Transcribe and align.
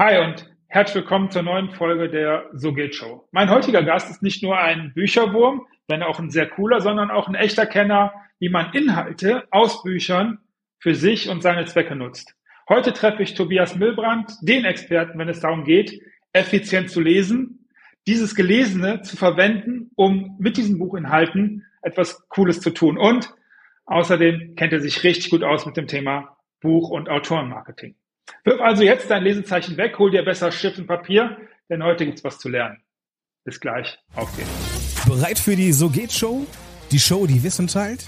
Hi 0.00 0.24
und 0.24 0.48
herzlich 0.68 1.02
willkommen 1.02 1.28
zur 1.32 1.42
neuen 1.42 1.70
Folge 1.70 2.08
der 2.08 2.50
So 2.52 2.72
geht 2.72 2.94
Show. 2.94 3.26
Mein 3.32 3.50
heutiger 3.50 3.82
Gast 3.82 4.08
ist 4.08 4.22
nicht 4.22 4.44
nur 4.44 4.56
ein 4.56 4.92
Bücherwurm, 4.94 5.66
wenn 5.88 6.04
auch 6.04 6.20
ein 6.20 6.30
sehr 6.30 6.48
cooler, 6.48 6.80
sondern 6.80 7.10
auch 7.10 7.26
ein 7.26 7.34
echter 7.34 7.66
Kenner, 7.66 8.12
wie 8.38 8.48
man 8.48 8.72
Inhalte 8.74 9.48
aus 9.50 9.82
Büchern 9.82 10.38
für 10.78 10.94
sich 10.94 11.28
und 11.28 11.42
seine 11.42 11.64
Zwecke 11.64 11.96
nutzt. 11.96 12.36
Heute 12.68 12.92
treffe 12.92 13.24
ich 13.24 13.34
Tobias 13.34 13.74
Milbrand, 13.74 14.30
den 14.40 14.66
Experten, 14.66 15.18
wenn 15.18 15.28
es 15.28 15.40
darum 15.40 15.64
geht, 15.64 16.00
effizient 16.32 16.90
zu 16.90 17.00
lesen, 17.00 17.66
dieses 18.06 18.36
Gelesene 18.36 19.02
zu 19.02 19.16
verwenden, 19.16 19.90
um 19.96 20.36
mit 20.38 20.58
diesen 20.58 20.78
Buchinhalten 20.78 21.66
etwas 21.82 22.28
Cooles 22.28 22.60
zu 22.60 22.70
tun. 22.70 22.98
Und 22.98 23.34
außerdem 23.86 24.54
kennt 24.54 24.72
er 24.72 24.80
sich 24.80 25.02
richtig 25.02 25.30
gut 25.30 25.42
aus 25.42 25.66
mit 25.66 25.76
dem 25.76 25.88
Thema 25.88 26.36
Buch- 26.60 26.90
und 26.90 27.08
Autorenmarketing. 27.08 27.96
Wirf 28.44 28.60
also 28.60 28.82
jetzt 28.82 29.10
dein 29.10 29.22
Lesezeichen 29.22 29.76
weg, 29.76 29.98
hol 29.98 30.10
dir 30.10 30.24
besser 30.24 30.52
Stift 30.52 30.78
und 30.78 30.86
Papier, 30.86 31.36
denn 31.68 31.82
heute 31.82 32.06
gibt's 32.06 32.24
was 32.24 32.38
zu 32.38 32.48
lernen. 32.48 32.82
Bis 33.44 33.60
gleich, 33.60 33.98
auf 34.14 34.34
geht's. 34.36 35.04
Bereit 35.06 35.38
für 35.38 35.56
die 35.56 35.72
So 35.72 35.88
geht 35.88 36.12
Show? 36.12 36.46
Die 36.90 36.98
Show, 36.98 37.26
die 37.26 37.42
Wissen 37.42 37.66
teilt? 37.66 38.04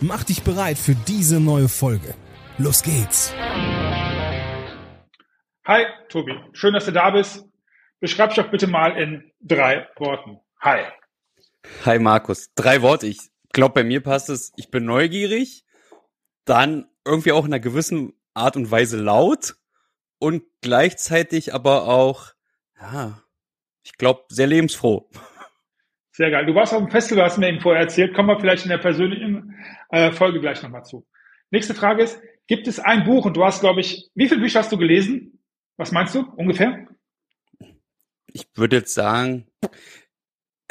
Mach 0.00 0.24
dich 0.24 0.42
bereit 0.42 0.78
für 0.78 0.94
diese 0.94 1.38
neue 1.40 1.68
Folge. 1.68 2.14
Los 2.58 2.82
geht's. 2.82 3.32
Hi, 5.64 5.86
Tobi. 6.08 6.32
Schön, 6.52 6.74
dass 6.74 6.86
du 6.86 6.92
da 6.92 7.10
bist. 7.10 7.44
Beschreib 8.00 8.30
dich 8.30 8.42
doch 8.42 8.50
bitte 8.50 8.66
mal 8.66 8.96
in 9.00 9.30
drei 9.40 9.88
Worten. 9.96 10.40
Hi. 10.60 10.80
Hi, 11.86 12.00
Markus. 12.00 12.52
Drei 12.56 12.82
Worte. 12.82 13.06
Ich 13.06 13.30
glaube, 13.52 13.74
bei 13.74 13.84
mir 13.84 14.02
passt 14.02 14.28
es. 14.28 14.52
Ich 14.56 14.70
bin 14.70 14.84
neugierig, 14.84 15.64
dann 16.44 16.88
irgendwie 17.04 17.30
auch 17.30 17.44
in 17.44 17.52
einer 17.52 17.60
gewissen 17.60 18.12
Art 18.34 18.56
und 18.56 18.70
Weise 18.70 18.96
laut 18.96 19.56
und 20.18 20.44
gleichzeitig 20.60 21.54
aber 21.54 21.88
auch, 21.88 22.32
ja, 22.80 23.22
ich 23.84 23.96
glaube, 23.96 24.24
sehr 24.28 24.46
lebensfroh. 24.46 25.08
Sehr 26.12 26.30
geil. 26.30 26.44
Du 26.46 26.54
warst 26.54 26.74
auf 26.74 26.80
dem 26.80 26.90
Festival, 26.90 27.24
hast 27.24 27.38
mir 27.38 27.48
eben 27.48 27.60
vorher 27.60 27.82
erzählt. 27.82 28.14
Kommen 28.14 28.28
wir 28.28 28.38
vielleicht 28.38 28.64
in 28.64 28.70
der 28.70 28.78
persönlichen 28.78 29.56
äh, 29.88 30.12
Folge 30.12 30.40
gleich 30.40 30.62
nochmal 30.62 30.84
zu. 30.84 31.06
Nächste 31.50 31.74
Frage 31.74 32.02
ist, 32.02 32.20
gibt 32.46 32.68
es 32.68 32.78
ein 32.78 33.04
Buch 33.04 33.24
und 33.24 33.36
du 33.36 33.44
hast, 33.44 33.60
glaube 33.60 33.80
ich, 33.80 34.10
wie 34.14 34.28
viele 34.28 34.40
Bücher 34.40 34.60
hast 34.60 34.70
du 34.72 34.76
gelesen? 34.76 35.42
Was 35.78 35.90
meinst 35.90 36.14
du 36.14 36.20
ungefähr? 36.36 36.86
Ich 38.26 38.46
würde 38.54 38.76
jetzt 38.76 38.94
sagen, 38.94 39.46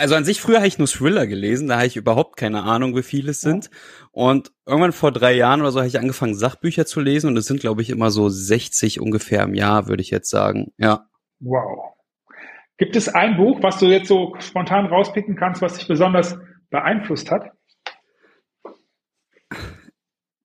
also 0.01 0.15
an 0.15 0.25
sich 0.25 0.41
früher 0.41 0.57
habe 0.57 0.67
ich 0.67 0.79
nur 0.79 0.87
Thriller 0.87 1.27
gelesen, 1.27 1.67
da 1.67 1.77
habe 1.77 1.85
ich 1.85 1.95
überhaupt 1.95 2.35
keine 2.35 2.63
Ahnung, 2.63 2.95
wie 2.95 3.03
viele 3.03 3.31
es 3.31 3.41
sind. 3.41 3.69
Und 4.11 4.51
irgendwann 4.65 4.93
vor 4.93 5.11
drei 5.11 5.33
Jahren 5.33 5.61
oder 5.61 5.71
so 5.71 5.79
habe 5.79 5.87
ich 5.87 5.99
angefangen, 5.99 6.33
Sachbücher 6.33 6.87
zu 6.87 7.01
lesen 7.01 7.27
und 7.27 7.37
es 7.37 7.45
sind, 7.45 7.59
glaube 7.59 7.83
ich, 7.83 7.91
immer 7.91 8.09
so 8.09 8.27
60 8.27 8.99
ungefähr 8.99 9.43
im 9.43 9.53
Jahr, 9.53 9.87
würde 9.87 10.01
ich 10.01 10.09
jetzt 10.09 10.31
sagen. 10.31 10.73
Ja. 10.77 11.07
Wow. 11.39 11.93
Gibt 12.77 12.95
es 12.95 13.09
ein 13.09 13.37
Buch, 13.37 13.61
was 13.61 13.77
du 13.77 13.85
jetzt 13.85 14.07
so 14.07 14.35
spontan 14.39 14.87
rauspicken 14.87 15.35
kannst, 15.35 15.61
was 15.61 15.77
dich 15.77 15.87
besonders 15.87 16.35
beeinflusst 16.71 17.29
hat? 17.29 17.51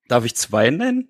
Darf 0.09 0.27
ich 0.27 0.37
zwei 0.37 0.69
nennen? 0.69 1.09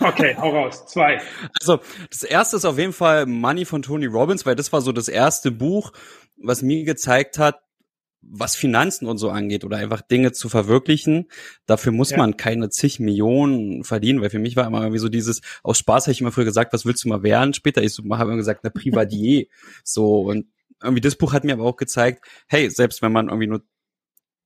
Okay, 0.00 0.36
hau 0.36 0.50
raus. 0.50 0.86
Zwei. 0.86 1.20
Also, 1.60 1.80
das 2.10 2.24
erste 2.24 2.56
ist 2.56 2.64
auf 2.66 2.78
jeden 2.78 2.92
Fall 2.92 3.24
Money 3.24 3.64
von 3.64 3.80
Tony 3.82 4.06
Robbins, 4.06 4.44
weil 4.44 4.54
das 4.54 4.70
war 4.72 4.82
so 4.82 4.92
das 4.92 5.08
erste 5.08 5.50
Buch, 5.50 5.92
was 6.36 6.62
mir 6.62 6.84
gezeigt 6.84 7.38
hat, 7.38 7.60
was 8.22 8.54
Finanzen 8.54 9.06
und 9.06 9.18
so 9.18 9.30
angeht 9.30 9.64
oder 9.64 9.78
einfach 9.78 10.02
Dinge 10.02 10.32
zu 10.32 10.48
verwirklichen, 10.48 11.28
dafür 11.66 11.92
muss 11.92 12.10
ja. 12.10 12.18
man 12.18 12.36
keine 12.36 12.68
zig 12.68 13.00
Millionen 13.00 13.84
verdienen, 13.84 14.20
weil 14.20 14.30
für 14.30 14.38
mich 14.38 14.56
war 14.56 14.66
immer 14.66 14.82
irgendwie 14.82 14.98
so 14.98 15.08
dieses, 15.08 15.40
aus 15.62 15.78
Spaß 15.78 16.04
habe 16.04 16.12
ich 16.12 16.20
immer 16.20 16.32
früher 16.32 16.44
gesagt, 16.44 16.72
was 16.72 16.84
willst 16.84 17.04
du 17.04 17.08
mal 17.08 17.22
werden? 17.22 17.54
Später 17.54 17.82
ich 17.82 17.92
so, 17.92 18.02
habe 18.10 18.30
immer 18.30 18.36
gesagt, 18.36 18.64
eine 18.64 18.70
Privatier. 18.70 19.46
so 19.84 20.20
und 20.22 20.46
irgendwie 20.82 21.00
das 21.00 21.16
Buch 21.16 21.32
hat 21.32 21.44
mir 21.44 21.54
aber 21.54 21.64
auch 21.64 21.76
gezeigt, 21.76 22.24
hey, 22.48 22.70
selbst 22.70 23.02
wenn 23.02 23.12
man 23.12 23.28
irgendwie 23.28 23.46
nur 23.46 23.62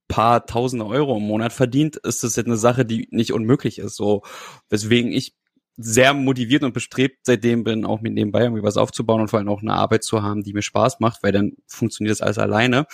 paar 0.08 0.47
tausende 0.47 0.86
Euro 0.86 1.17
im 1.17 1.22
Monat 1.22 1.52
verdient, 1.52 1.96
ist 1.96 2.23
das 2.23 2.36
jetzt 2.36 2.46
eine 2.46 2.56
Sache, 2.56 2.85
die 2.85 3.08
nicht 3.11 3.33
unmöglich 3.33 3.79
ist. 3.79 3.96
So, 3.96 4.23
weswegen 4.68 5.12
ich 5.12 5.35
sehr 5.77 6.14
motiviert 6.14 6.62
und 6.62 6.73
bestrebt 6.73 7.20
seitdem 7.24 7.64
bin, 7.64 7.85
auch 7.85 8.01
mit 8.01 8.12
nebenbei 8.12 8.42
irgendwie 8.42 8.62
was 8.62 8.77
aufzubauen 8.77 9.20
und 9.20 9.29
vor 9.29 9.39
allem 9.39 9.48
auch 9.48 9.62
eine 9.62 9.74
Arbeit 9.74 10.05
zu 10.05 10.23
haben, 10.23 10.42
die 10.42 10.52
mir 10.52 10.62
Spaß 10.62 11.01
macht, 11.01 11.23
weil 11.23 11.33
dann 11.33 11.55
funktioniert 11.67 12.12
das 12.12 12.20
alles 12.20 12.39
alleine. 12.39 12.86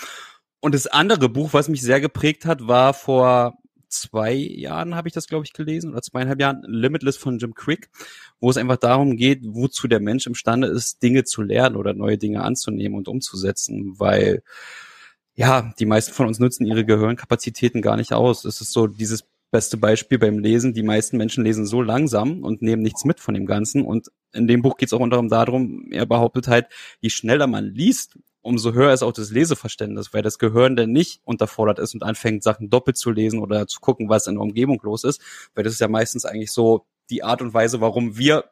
Und 0.61 0.75
das 0.75 0.87
andere 0.87 1.29
Buch, 1.29 1.53
was 1.53 1.69
mich 1.69 1.83
sehr 1.83 2.01
geprägt 2.01 2.45
hat, 2.45 2.67
war 2.69 2.95
vor 2.95 3.55
zwei 3.89 4.33
Jahren 4.33 4.95
habe 4.95 5.09
ich 5.09 5.15
das, 5.15 5.27
glaube 5.27 5.45
ich, 5.45 5.53
gelesen, 5.53 5.91
oder 5.91 6.03
zweieinhalb 6.03 6.41
Jahren, 6.41 6.63
Limitless 6.63 7.17
von 7.17 7.39
Jim 7.39 7.55
Crick, 7.55 7.91
wo 8.39 8.49
es 8.51 8.57
einfach 8.57 8.77
darum 8.77 9.17
geht, 9.17 9.41
wozu 9.43 9.89
der 9.89 10.01
Mensch 10.01 10.27
imstande 10.27 10.69
ist, 10.69 11.03
Dinge 11.03 11.25
zu 11.25 11.43
lernen 11.43 11.77
oder 11.77 11.93
neue 11.93 12.19
Dinge 12.19 12.43
anzunehmen 12.43 12.97
und 12.97 13.09
umzusetzen, 13.09 13.99
weil 13.99 14.43
ja, 15.35 15.73
die 15.79 15.87
meisten 15.87 16.13
von 16.13 16.27
uns 16.27 16.39
nutzen 16.39 16.67
ihre 16.67 16.85
Gehirnkapazitäten 16.85 17.83
gar 17.83 17.97
nicht 17.97 18.13
aus. 18.13 18.45
Es 18.45 18.61
ist 18.61 18.73
so 18.73 18.87
dieses 18.87 19.25
beste 19.51 19.77
Beispiel 19.77 20.19
beim 20.19 20.39
Lesen. 20.39 20.75
Die 20.75 20.83
meisten 20.83 21.17
Menschen 21.17 21.45
lesen 21.45 21.67
so 21.67 21.83
langsam 21.83 22.43
und 22.45 22.63
nehmen 22.63 22.83
nichts 22.83 23.05
mit 23.05 23.21
von 23.21 23.35
dem 23.35 23.47
Ganzen. 23.47 23.85
Und 23.85 24.09
in 24.33 24.47
dem 24.47 24.63
Buch 24.63 24.77
geht 24.77 24.89
es 24.89 24.93
auch 24.93 25.01
unter 25.01 25.19
anderem 25.19 25.29
darum, 25.29 25.89
er 25.91 26.07
behauptet 26.07 26.49
halt, 26.49 26.67
je 27.01 27.11
schneller 27.11 27.47
man 27.47 27.65
liest, 27.65 28.19
umso 28.43 28.73
höher 28.73 28.93
ist 28.93 29.03
auch 29.03 29.13
das 29.13 29.31
Leseverständnis, 29.31 30.13
weil 30.13 30.23
das 30.23 30.39
Gehirn 30.39 30.77
dann 30.77 30.93
nicht 30.93 31.21
unterfordert 31.25 31.79
ist 31.79 31.95
und 31.95 32.03
anfängt, 32.03 32.43
Sachen 32.43 32.71
doppelt 32.71 32.97
zu 32.97 33.11
lesen 33.11 33.41
oder 33.41 33.67
zu 33.67 33.81
gucken, 33.81 34.09
was 34.09 34.27
in 34.27 34.35
der 34.35 34.43
Umgebung 34.43 34.81
los 34.83 35.05
ist. 35.05 35.21
Weil 35.55 35.65
das 35.65 35.75
ist 35.75 35.81
ja 35.81 35.89
meistens 35.89 36.25
eigentlich 36.25 36.53
so 36.53 36.87
die 37.11 37.23
Art 37.23 37.43
und 37.43 37.53
Weise, 37.53 37.81
warum 37.81 38.17
wir 38.17 38.45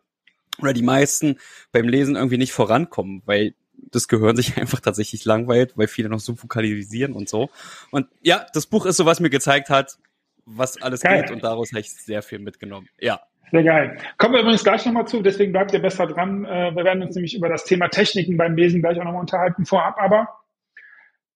oder 0.60 0.72
die 0.72 0.82
meisten 0.82 1.38
beim 1.72 1.88
Lesen 1.88 2.16
irgendwie 2.16 2.38
nicht 2.38 2.52
vorankommen, 2.52 3.22
weil 3.26 3.54
das 3.90 4.08
Gehirn 4.08 4.36
sich 4.36 4.56
einfach 4.58 4.80
tatsächlich 4.80 5.24
langweilt, 5.24 5.76
weil 5.76 5.88
viele 5.88 6.08
noch 6.08 6.20
so 6.20 6.40
vokalisieren 6.40 7.12
und 7.12 7.28
so. 7.28 7.48
Und 7.90 8.08
ja, 8.22 8.46
das 8.52 8.66
Buch 8.66 8.86
ist 8.86 8.96
so, 8.96 9.06
was 9.06 9.20
mir 9.20 9.30
gezeigt 9.30 9.70
hat, 9.70 9.98
was 10.44 10.80
alles 10.80 11.00
geil. 11.00 11.22
geht 11.22 11.30
und 11.30 11.44
daraus 11.44 11.70
habe 11.70 11.80
ich 11.80 11.92
sehr 11.92 12.22
viel 12.22 12.38
mitgenommen. 12.38 12.88
Ja. 12.98 13.20
Sehr 13.50 13.62
geil. 13.62 13.98
Kommen 14.18 14.34
wir 14.34 14.40
übrigens 14.40 14.64
gleich 14.64 14.84
nochmal 14.84 15.06
zu, 15.06 15.22
deswegen 15.22 15.52
bleibt 15.52 15.72
ihr 15.72 15.80
besser 15.80 16.06
dran. 16.06 16.44
Äh, 16.44 16.74
wir 16.74 16.84
werden 16.84 17.02
uns 17.02 17.14
nämlich 17.14 17.34
über 17.34 17.48
das 17.48 17.64
Thema 17.64 17.88
Techniken 17.88 18.36
beim 18.36 18.56
Lesen 18.56 18.80
gleich 18.80 18.98
auch 19.00 19.04
nochmal 19.04 19.20
unterhalten 19.20 19.64
vorab, 19.64 19.96
aber 19.98 20.28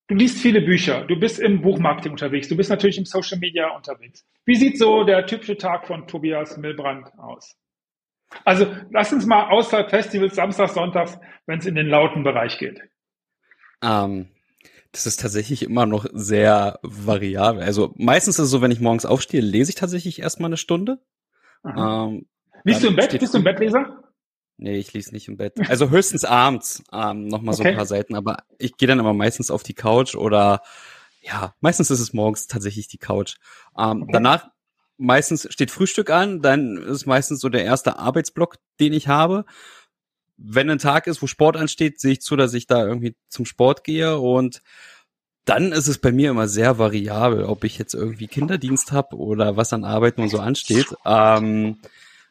du 0.07 0.15
liest 0.15 0.39
viele 0.39 0.61
Bücher, 0.61 1.05
du 1.05 1.19
bist 1.19 1.39
im 1.39 1.61
Buchmarketing 1.61 2.11
unterwegs, 2.11 2.47
du 2.47 2.57
bist 2.57 2.69
natürlich 2.69 2.97
im 2.97 3.05
Social 3.05 3.39
Media 3.39 3.69
unterwegs. 3.75 4.25
Wie 4.45 4.55
sieht 4.55 4.77
so 4.77 5.03
der 5.03 5.25
typische 5.25 5.57
Tag 5.57 5.87
von 5.87 6.07
Tobias 6.07 6.57
Milbrand 6.57 7.07
aus? 7.17 7.57
Also 8.45 8.67
lass 8.91 9.13
uns 9.13 9.25
mal 9.25 9.49
außerhalb 9.49 9.89
Festivals, 9.89 10.35
Samstag, 10.35 10.69
Sonntags, 10.69 11.17
wenn 11.45 11.59
es 11.59 11.65
in 11.65 11.75
den 11.75 11.87
lauten 11.87 12.23
Bereich 12.23 12.57
geht. 12.57 12.81
Ähm, 13.83 14.27
das 14.91 15.07
ist 15.07 15.19
tatsächlich 15.19 15.63
immer 15.63 15.85
noch 15.85 16.05
sehr 16.13 16.79
variabel. 16.83 17.63
Also 17.63 17.93
meistens 17.97 18.37
ist 18.39 18.45
es 18.45 18.51
so, 18.51 18.61
wenn 18.61 18.71
ich 18.71 18.79
morgens 18.79 19.05
aufstehe, 19.05 19.41
lese 19.41 19.71
ich 19.71 19.75
tatsächlich 19.75 20.19
erstmal 20.19 20.49
eine 20.49 20.57
Stunde. 20.57 20.99
Ähm, 21.65 22.25
Liest 22.63 22.83
du 22.83 22.87
im 22.87 22.95
Bett? 22.95 23.17
Bist 23.19 23.33
du 23.33 23.37
im 23.39 23.43
Bettleser? 23.43 24.03
Nee, 24.57 24.77
ich 24.77 24.93
lese 24.93 25.13
nicht 25.13 25.27
im 25.27 25.37
Bett. 25.37 25.53
Also 25.69 25.89
höchstens 25.89 26.25
abends 26.25 26.83
ähm, 26.91 27.27
nochmal 27.27 27.55
okay. 27.55 27.63
so 27.63 27.69
ein 27.69 27.75
paar 27.75 27.85
Seiten, 27.85 28.15
aber 28.15 28.43
ich 28.59 28.77
gehe 28.77 28.87
dann 28.87 28.99
immer 28.99 29.13
meistens 29.13 29.51
auf 29.51 29.63
die 29.63 29.73
Couch 29.73 30.15
oder 30.15 30.61
ja, 31.21 31.55
meistens 31.61 31.89
ist 31.89 31.99
es 31.99 32.13
morgens 32.13 32.47
tatsächlich 32.47 32.87
die 32.87 32.97
Couch. 32.97 33.35
Ähm, 33.77 34.03
okay. 34.03 34.11
Danach 34.13 34.47
meistens 34.97 35.47
steht 35.51 35.71
Frühstück 35.71 36.09
an, 36.09 36.41
dann 36.41 36.77
ist 36.77 37.05
meistens 37.05 37.39
so 37.39 37.49
der 37.49 37.63
erste 37.63 37.97
Arbeitsblock, 37.97 38.57
den 38.79 38.93
ich 38.93 39.07
habe. 39.07 39.45
Wenn 40.37 40.69
ein 40.69 40.79
Tag 40.79 41.07
ist, 41.07 41.21
wo 41.21 41.27
Sport 41.27 41.57
ansteht, 41.57 41.99
sehe 41.99 42.13
ich 42.13 42.21
zu, 42.21 42.35
dass 42.35 42.53
ich 42.53 42.67
da 42.67 42.85
irgendwie 42.85 43.15
zum 43.29 43.45
Sport 43.45 43.83
gehe 43.83 44.17
und 44.19 44.61
dann 45.45 45.71
ist 45.71 45.87
es 45.87 45.97
bei 45.97 46.11
mir 46.11 46.31
immer 46.31 46.47
sehr 46.47 46.77
variabel, 46.77 47.43
ob 47.43 47.63
ich 47.63 47.77
jetzt 47.77 47.93
irgendwie 47.93 48.27
Kinderdienst 48.27 48.91
habe 48.91 49.17
oder 49.17 49.57
was 49.57 49.73
an 49.73 49.83
Arbeiten 49.83 50.21
und 50.21 50.29
so 50.29 50.39
ansteht. 50.39 50.95
Ähm, 51.05 51.79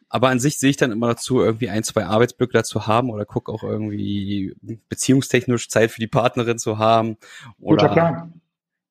aber 0.09 0.29
an 0.29 0.39
sich 0.39 0.59
sehe 0.59 0.69
ich 0.69 0.77
dann 0.77 0.91
immer 0.91 1.07
dazu, 1.09 1.39
irgendwie 1.39 1.69
ein, 1.69 1.83
zwei 1.83 2.05
Arbeitsblöcke 2.05 2.53
dazu 2.53 2.85
haben 2.85 3.09
oder 3.09 3.25
gucke 3.25 3.51
auch 3.51 3.63
irgendwie 3.63 4.55
beziehungstechnisch 4.89 5.69
Zeit 5.69 5.91
für 5.91 5.99
die 5.99 6.07
Partnerin 6.07 6.59
zu 6.59 6.77
haben. 6.77 7.17
Oder, 7.59 7.87
Guter 7.87 7.93
Plan. 7.93 8.41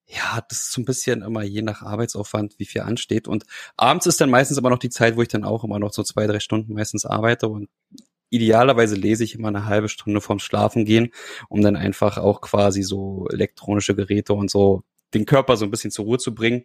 Ja, 0.08 0.40
das 0.48 0.58
ist 0.58 0.72
so 0.72 0.80
ein 0.80 0.84
bisschen 0.84 1.22
immer 1.22 1.42
je 1.42 1.62
nach 1.62 1.82
Arbeitsaufwand, 1.82 2.58
wie 2.58 2.66
viel 2.66 2.82
ansteht. 2.82 3.28
Und 3.28 3.44
abends 3.76 4.06
ist 4.06 4.20
dann 4.20 4.30
meistens 4.30 4.58
aber 4.58 4.68
noch 4.68 4.78
die 4.78 4.90
Zeit, 4.90 5.16
wo 5.16 5.22
ich 5.22 5.28
dann 5.28 5.44
auch 5.44 5.64
immer 5.64 5.78
noch 5.78 5.92
so 5.92 6.02
zwei, 6.02 6.26
drei 6.26 6.40
Stunden 6.40 6.74
meistens 6.74 7.06
arbeite 7.06 7.48
und 7.48 7.68
idealerweise 8.32 8.96
lese 8.96 9.24
ich 9.24 9.34
immer 9.34 9.48
eine 9.48 9.66
halbe 9.66 9.88
Stunde 9.88 10.20
vorm 10.20 10.38
Schlafen 10.38 10.84
gehen, 10.84 11.10
um 11.48 11.60
dann 11.62 11.76
einfach 11.76 12.18
auch 12.18 12.40
quasi 12.40 12.82
so 12.82 13.28
elektronische 13.30 13.94
Geräte 13.94 14.32
und 14.32 14.50
so 14.50 14.82
den 15.14 15.26
Körper 15.26 15.56
so 15.56 15.66
ein 15.66 15.70
bisschen 15.70 15.90
zur 15.90 16.06
Ruhe 16.06 16.18
zu 16.18 16.34
bringen. 16.34 16.64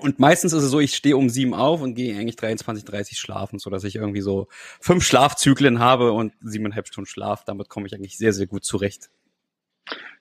Und 0.00 0.18
meistens 0.18 0.52
ist 0.52 0.64
es 0.64 0.70
so, 0.70 0.80
ich 0.80 0.94
stehe 0.94 1.16
um 1.16 1.28
sieben 1.28 1.54
auf 1.54 1.82
und 1.82 1.94
gehe 1.94 2.18
eigentlich 2.18 2.36
23, 2.36 2.84
30 2.84 3.18
schlafen, 3.18 3.58
so 3.58 3.70
dass 3.70 3.84
ich 3.84 3.94
irgendwie 3.94 4.22
so 4.22 4.48
fünf 4.80 5.04
Schlafzyklen 5.04 5.78
habe 5.78 6.12
und 6.12 6.32
siebeneinhalb 6.40 6.88
Stunden 6.88 7.06
Schlaf. 7.06 7.44
Damit 7.44 7.68
komme 7.68 7.86
ich 7.86 7.94
eigentlich 7.94 8.16
sehr, 8.16 8.32
sehr 8.32 8.46
gut 8.46 8.64
zurecht. 8.64 9.10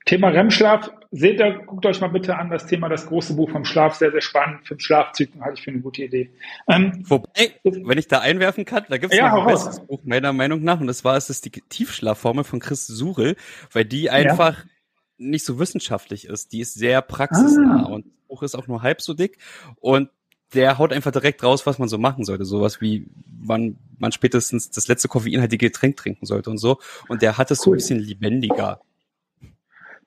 Thema 0.06 0.30
REM-Schlaf, 0.30 0.92
seht 1.12 1.40
ihr, 1.40 1.60
guckt 1.66 1.86
euch 1.86 2.02
mal 2.02 2.08
bitte 2.08 2.36
an, 2.36 2.50
das 2.50 2.66
Thema, 2.66 2.90
das 2.90 3.06
große 3.06 3.36
Buch 3.36 3.52
vom 3.52 3.66
Schlaf, 3.66 3.96
sehr, 3.96 4.12
sehr 4.12 4.22
spannend. 4.22 4.68
Den 4.70 4.80
Schlafzyklen 4.80 5.44
halte 5.44 5.60
ich 5.60 5.64
für 5.64 5.72
eine 5.72 5.82
gute 5.82 6.04
Idee. 6.04 6.32
Ähm, 6.68 7.04
Wobei, 7.08 7.60
wenn 7.64 7.98
ich 7.98 8.08
da 8.08 8.20
einwerfen 8.20 8.66
kann, 8.66 8.86
da 8.90 8.98
gibt 8.98 9.14
es 9.14 9.20
ja, 9.20 9.30
noch 9.30 9.46
ein 9.46 9.54
besseres 9.54 9.80
Buch, 9.82 10.00
meiner 10.04 10.34
Meinung 10.34 10.64
nach, 10.64 10.80
und 10.80 10.88
das 10.88 11.04
war 11.04 11.18
es 11.18 11.30
ist 11.30 11.46
die 11.46 11.52
Tiefschlafformel 11.52 12.44
von 12.44 12.60
Chris 12.60 12.88
Surel, 12.88 13.36
weil 13.72 13.86
die 13.86 14.10
einfach 14.10 14.58
ja. 14.58 14.70
nicht 15.18 15.46
so 15.46 15.60
wissenschaftlich 15.60 16.26
ist. 16.26 16.52
Die 16.52 16.62
ist 16.62 16.74
sehr 16.74 17.02
praxisnah 17.02 17.84
ah. 17.86 17.92
und 17.92 18.06
das 18.06 18.14
Buch 18.28 18.44
ist 18.44 18.56
auch 18.56 18.68
nur 18.68 18.82
halb 18.82 19.02
so 19.02 19.14
dick 19.14 19.38
und 19.80 20.10
der 20.54 20.78
haut 20.78 20.92
einfach 20.92 21.12
direkt 21.12 21.44
raus, 21.44 21.66
was 21.66 21.80
man 21.80 21.88
so 21.88 21.98
machen 21.98 22.26
sollte. 22.26 22.44
Sowas 22.44 22.82
wie, 22.82 23.08
wann 23.26 23.78
man 23.98 24.12
spätestens 24.12 24.70
das 24.72 24.88
letzte 24.88 25.08
koffeinhaltige 25.08 25.68
Getränk 25.68 25.96
trinken 25.96 26.26
sollte 26.26 26.50
und 26.50 26.58
so. 26.58 26.80
Und 27.08 27.22
der 27.22 27.38
hat 27.38 27.52
es 27.52 27.60
cool. 27.60 27.64
so 27.64 27.72
ein 27.72 27.76
bisschen 27.76 28.00
lebendiger. 28.00 28.82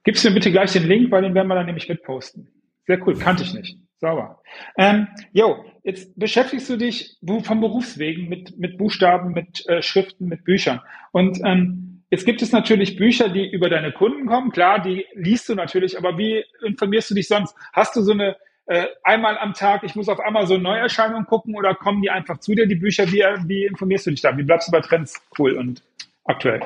Gib's 0.05 0.23
mir 0.23 0.33
bitte 0.33 0.53
gleich 0.53 0.73
den 0.73 0.87
Link, 0.87 1.11
weil 1.11 1.23
den 1.23 1.35
werden 1.35 1.49
wir 1.49 1.55
dann 1.55 1.67
nämlich 1.67 1.89
mitposten. 1.89 2.49
Sehr 2.87 3.05
cool, 3.07 3.17
kannte 3.19 3.43
ich 3.43 3.55
nicht. 3.55 3.79
Sauber. 3.99 4.43
Ähm, 4.77 5.09
jo, 5.33 5.65
jetzt 5.83 6.19
beschäftigst 6.19 6.69
du 6.69 6.77
dich 6.77 7.17
vom 7.43 7.61
Berufswegen 7.61 8.29
mit, 8.29 8.59
mit 8.59 8.77
Buchstaben, 8.77 9.33
mit 9.33 9.67
äh, 9.67 9.81
Schriften, 9.81 10.29
mit 10.29 10.45
Büchern. 10.45 10.81
Und 11.13 11.41
ähm, 11.43 12.03
jetzt 12.11 12.27
gibt 12.27 12.43
es 12.43 12.53
natürlich 12.53 12.97
Bücher, 12.97 13.31
die 13.31 13.51
über 13.51 13.71
deine 13.71 13.93
Kunden 13.93 14.27
kommen. 14.27 14.51
Klar, 14.51 14.83
die 14.83 15.07
liest 15.15 15.49
du 15.49 15.55
natürlich, 15.55 15.97
aber 15.97 16.19
wie 16.19 16.45
informierst 16.67 17.11
du 17.11 17.15
dich 17.15 17.29
sonst? 17.29 17.57
Hast 17.73 17.97
du 17.97 18.03
so 18.03 18.13
eine 18.13 18.37
äh, 18.67 18.87
einmal 19.03 19.39
am 19.39 19.55
Tag, 19.55 19.85
ich 19.85 19.95
muss 19.95 20.09
auf 20.09 20.25
Amazon 20.25 20.63
Neuerscheinungen 20.63 21.27
gucken 21.27 21.55
oder 21.55 21.75
kommen 21.75 22.03
die 22.03 22.11
einfach 22.11 22.39
zu 22.39 22.55
dir, 22.55 22.67
die 22.67 22.75
Bücher? 22.75 23.11
Wie, 23.11 23.25
wie 23.47 23.65
informierst 23.65 24.07
du 24.07 24.11
dich 24.11 24.21
da? 24.21 24.37
Wie 24.37 24.43
bleibst 24.43 24.69
du 24.69 24.73
bei 24.73 24.81
Trends 24.81 25.23
cool 25.39 25.57
und 25.57 25.83
aktuell? 26.25 26.61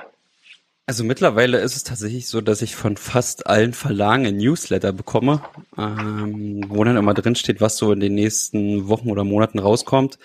Also 0.89 1.05
mittlerweile 1.05 1.59
ist 1.59 1.77
es 1.77 1.85
tatsächlich 1.85 2.29
so, 2.29 2.41
dass 2.41 2.63
ich 2.63 2.75
von 2.75 2.97
fast 2.97 3.47
allen 3.47 3.75
Verlagen 3.75 4.25
ein 4.25 4.39
Newsletter 4.39 4.95
bekomme, 4.95 5.43
ähm, 5.77 6.65
wo 6.67 6.83
dann 6.83 6.97
immer 6.97 7.13
drin 7.13 7.35
steht, 7.35 7.61
was 7.61 7.77
so 7.77 7.93
in 7.93 8.01
den 8.01 8.15
nächsten 8.15 8.89
Wochen 8.89 9.11
oder 9.11 9.23
Monaten 9.23 9.59
rauskommt. 9.59 10.19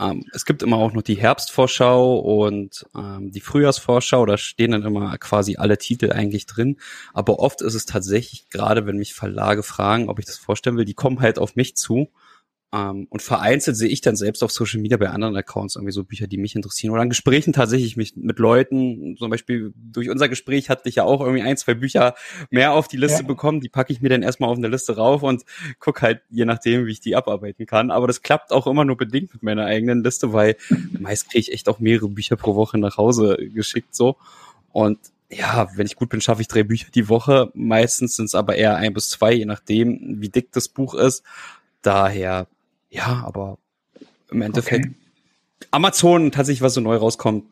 Ähm, 0.00 0.24
es 0.32 0.46
gibt 0.46 0.64
immer 0.64 0.78
auch 0.78 0.94
noch 0.94 1.02
die 1.02 1.14
Herbstvorschau 1.14 2.16
und 2.18 2.84
ähm, 2.96 3.30
die 3.30 3.40
Frühjahrsvorschau, 3.40 4.26
da 4.26 4.36
stehen 4.36 4.72
dann 4.72 4.82
immer 4.82 5.16
quasi 5.18 5.58
alle 5.58 5.78
Titel 5.78 6.10
eigentlich 6.10 6.46
drin. 6.46 6.78
Aber 7.12 7.38
oft 7.38 7.62
ist 7.62 7.74
es 7.74 7.86
tatsächlich, 7.86 8.50
gerade 8.50 8.86
wenn 8.86 8.96
mich 8.96 9.14
Verlage 9.14 9.62
fragen, 9.62 10.08
ob 10.08 10.18
ich 10.18 10.26
das 10.26 10.38
vorstellen 10.38 10.76
will, 10.76 10.86
die 10.86 10.94
kommen 10.94 11.20
halt 11.20 11.38
auf 11.38 11.54
mich 11.54 11.76
zu 11.76 12.08
ähm, 12.74 13.06
und 13.08 13.22
vereinzelt 13.22 13.76
sehe 13.76 13.88
ich 13.88 14.00
dann 14.00 14.16
selbst 14.16 14.42
auf 14.42 14.50
Social 14.50 14.80
Media 14.80 14.96
bei 14.96 15.08
anderen 15.08 15.36
Accounts 15.36 15.76
irgendwie 15.76 15.92
so 15.92 16.02
Bücher, 16.02 16.26
die 16.26 16.38
mich 16.38 16.56
interessieren. 16.56 16.92
Oder 16.92 17.02
an 17.02 17.08
Gesprächen 17.08 17.52
tatsächlich 17.52 17.96
mich 17.96 18.16
mit 18.16 18.40
Leuten, 18.40 19.16
zum 19.16 19.30
Beispiel 19.30 19.72
durch 19.76 20.10
unser 20.10 20.28
Gespräch 20.28 20.70
hatte 20.70 20.88
ich 20.88 20.96
ja 20.96 21.04
auch 21.04 21.20
irgendwie 21.20 21.42
ein, 21.42 21.56
zwei 21.56 21.74
Bücher 21.74 22.16
mehr 22.50 22.72
auf 22.72 22.88
die 22.88 22.96
Liste 22.96 23.22
ja. 23.22 23.28
bekommen. 23.28 23.60
Die 23.60 23.68
packe 23.68 23.92
ich 23.92 24.00
mir 24.00 24.08
dann 24.08 24.24
erstmal 24.24 24.50
auf 24.50 24.58
eine 24.58 24.66
Liste 24.66 24.96
rauf 24.96 25.22
und 25.22 25.44
guck 25.78 26.02
halt 26.02 26.22
je 26.30 26.46
nachdem, 26.46 26.86
wie 26.86 26.90
ich 26.90 27.00
die 27.00 27.14
abarbeiten 27.14 27.64
kann. 27.64 27.92
Aber 27.92 28.08
das 28.08 28.22
klappt 28.22 28.50
auch 28.50 28.66
immer 28.66 28.84
nur 28.84 28.96
bedingt 28.96 29.32
mit 29.32 29.44
meiner 29.44 29.66
eigenen 29.66 30.02
Liste, 30.02 30.32
weil 30.32 30.56
meist 30.98 31.30
kriege 31.30 31.40
ich 31.40 31.52
echt 31.52 31.68
auch 31.68 31.78
mehrere 31.78 32.08
Bücher 32.08 32.34
pro 32.34 32.56
Woche 32.56 32.76
nach 32.78 32.96
Hause 32.96 33.36
geschickt 33.54 33.94
so. 33.94 34.16
Und 34.72 34.98
ja, 35.30 35.68
wenn 35.76 35.86
ich 35.86 35.94
gut 35.94 36.08
bin, 36.08 36.20
schaffe 36.20 36.42
ich 36.42 36.48
drei 36.48 36.64
Bücher 36.64 36.88
die 36.92 37.08
Woche. 37.08 37.52
Meistens 37.54 38.16
sind 38.16 38.24
es 38.24 38.34
aber 38.34 38.56
eher 38.56 38.74
ein 38.76 38.94
bis 38.94 39.10
zwei, 39.10 39.32
je 39.32 39.44
nachdem, 39.44 40.20
wie 40.20 40.28
dick 40.28 40.50
das 40.50 40.68
Buch 40.68 40.94
ist. 40.94 41.22
Daher 41.82 42.48
ja, 42.94 43.22
aber 43.26 43.58
im 44.30 44.42
Endeffekt 44.42 44.86
okay. 44.86 44.94
Amazon 45.70 46.30
tatsächlich, 46.30 46.62
was 46.62 46.74
so 46.74 46.80
neu 46.80 46.96
rauskommt, 46.96 47.44